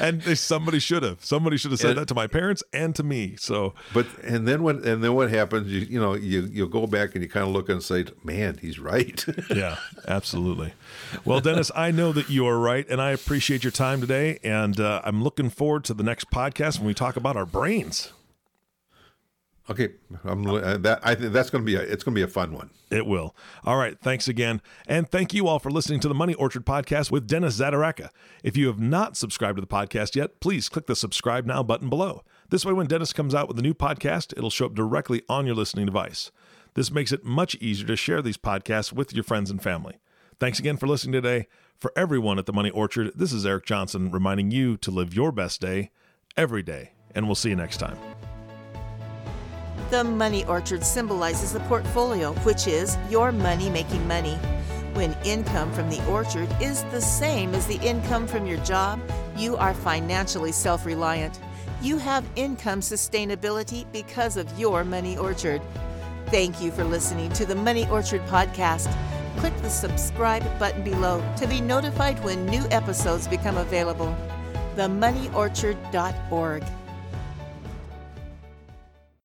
and 0.00 0.22
somebody 0.36 0.78
should 0.78 1.02
have. 1.02 1.24
Somebody 1.24 1.56
should 1.56 1.70
have 1.70 1.80
said 1.80 1.90
and, 1.90 2.00
that 2.00 2.08
to 2.08 2.14
my 2.14 2.26
parents 2.26 2.62
and 2.72 2.94
to 2.96 3.02
me. 3.02 3.36
So, 3.36 3.74
but 3.94 4.06
and 4.22 4.46
then 4.46 4.62
what? 4.62 4.84
And 4.84 5.02
then 5.04 5.14
what 5.14 5.30
happens? 5.30 5.70
You 5.70 5.80
you 5.80 6.00
know 6.00 6.14
you 6.14 6.48
you'll 6.52 6.68
go 6.68 6.86
back 6.86 7.14
and 7.14 7.22
you 7.22 7.28
kind 7.28 7.46
of 7.46 7.52
look 7.52 7.68
and 7.68 7.82
say, 7.82 8.06
"Man, 8.24 8.58
he's 8.60 8.78
right." 8.78 9.24
yeah, 9.54 9.76
absolutely. 10.08 10.74
Well, 11.24 11.40
Dennis, 11.40 11.70
I 11.74 11.90
know 11.90 12.12
that 12.12 12.28
you 12.28 12.46
are 12.46 12.58
right, 12.58 12.88
and 12.88 13.00
I 13.00 13.10
appreciate 13.10 13.62
your 13.62 13.70
time 13.70 14.00
today. 14.00 14.38
And 14.42 14.80
uh, 14.80 15.00
I'm 15.04 15.22
looking 15.22 15.50
forward 15.50 15.84
to 15.84 15.94
the 15.94 16.02
next 16.02 16.30
podcast 16.30 16.78
when 16.78 16.86
we 16.86 16.94
talk 16.94 17.16
about 17.16 17.36
our 17.36 17.46
brains. 17.46 18.12
Okay, 19.72 19.88
I'm, 20.24 20.46
uh, 20.46 20.76
that 20.76 21.00
I 21.02 21.14
think 21.14 21.32
that's 21.32 21.48
going 21.48 21.64
to 21.64 21.66
be 21.66 21.76
a, 21.76 21.80
it's 21.80 22.04
going 22.04 22.14
to 22.14 22.18
be 22.18 22.22
a 22.22 22.28
fun 22.28 22.52
one. 22.52 22.68
It 22.90 23.06
will. 23.06 23.34
All 23.64 23.78
right, 23.78 23.98
thanks 23.98 24.28
again, 24.28 24.60
and 24.86 25.10
thank 25.10 25.32
you 25.32 25.48
all 25.48 25.58
for 25.58 25.70
listening 25.70 25.98
to 26.00 26.08
the 26.08 26.14
Money 26.14 26.34
Orchard 26.34 26.66
podcast 26.66 27.10
with 27.10 27.26
Dennis 27.26 27.58
Zaderaka. 27.58 28.10
If 28.42 28.54
you 28.54 28.66
have 28.66 28.78
not 28.78 29.16
subscribed 29.16 29.56
to 29.56 29.62
the 29.62 29.66
podcast 29.66 30.14
yet, 30.14 30.40
please 30.40 30.68
click 30.68 30.86
the 30.86 30.94
subscribe 30.94 31.46
now 31.46 31.62
button 31.62 31.88
below. 31.88 32.22
This 32.50 32.66
way, 32.66 32.74
when 32.74 32.86
Dennis 32.86 33.14
comes 33.14 33.34
out 33.34 33.48
with 33.48 33.58
a 33.58 33.62
new 33.62 33.72
podcast, 33.72 34.36
it'll 34.36 34.50
show 34.50 34.66
up 34.66 34.74
directly 34.74 35.22
on 35.26 35.46
your 35.46 35.54
listening 35.54 35.86
device. 35.86 36.30
This 36.74 36.90
makes 36.90 37.12
it 37.12 37.24
much 37.24 37.54
easier 37.54 37.86
to 37.86 37.96
share 37.96 38.20
these 38.20 38.36
podcasts 38.36 38.92
with 38.92 39.14
your 39.14 39.24
friends 39.24 39.50
and 39.50 39.62
family. 39.62 40.00
Thanks 40.38 40.58
again 40.58 40.76
for 40.76 40.86
listening 40.86 41.14
today. 41.14 41.46
For 41.78 41.92
everyone 41.96 42.38
at 42.38 42.44
the 42.44 42.52
Money 42.52 42.70
Orchard, 42.70 43.12
this 43.14 43.32
is 43.32 43.46
Eric 43.46 43.64
Johnson 43.64 44.10
reminding 44.10 44.50
you 44.50 44.76
to 44.76 44.90
live 44.90 45.14
your 45.14 45.32
best 45.32 45.62
day 45.62 45.90
every 46.36 46.62
day, 46.62 46.92
and 47.14 47.24
we'll 47.24 47.34
see 47.34 47.48
you 47.48 47.56
next 47.56 47.78
time. 47.78 47.96
The 49.92 50.02
money 50.02 50.44
orchard 50.46 50.82
symbolizes 50.84 51.52
the 51.52 51.60
portfolio, 51.60 52.32
which 52.44 52.66
is 52.66 52.96
your 53.10 53.30
money 53.30 53.68
making 53.68 54.08
money. 54.08 54.36
When 54.94 55.14
income 55.22 55.70
from 55.74 55.90
the 55.90 56.02
orchard 56.06 56.48
is 56.62 56.82
the 56.84 57.02
same 57.02 57.54
as 57.54 57.66
the 57.66 57.76
income 57.86 58.26
from 58.26 58.46
your 58.46 58.56
job, 58.64 58.98
you 59.36 59.54
are 59.58 59.74
financially 59.74 60.50
self 60.50 60.86
reliant. 60.86 61.38
You 61.82 61.98
have 61.98 62.24
income 62.36 62.80
sustainability 62.80 63.84
because 63.92 64.38
of 64.38 64.58
your 64.58 64.82
money 64.82 65.18
orchard. 65.18 65.60
Thank 66.28 66.62
you 66.62 66.70
for 66.70 66.84
listening 66.84 67.30
to 67.34 67.44
the 67.44 67.54
Money 67.54 67.86
Orchard 67.88 68.22
podcast. 68.28 68.90
Click 69.36 69.54
the 69.58 69.68
subscribe 69.68 70.58
button 70.58 70.82
below 70.84 71.22
to 71.36 71.46
be 71.46 71.60
notified 71.60 72.18
when 72.24 72.46
new 72.46 72.64
episodes 72.70 73.28
become 73.28 73.58
available. 73.58 74.16
TheMoneyOrchard.org. 74.74 76.64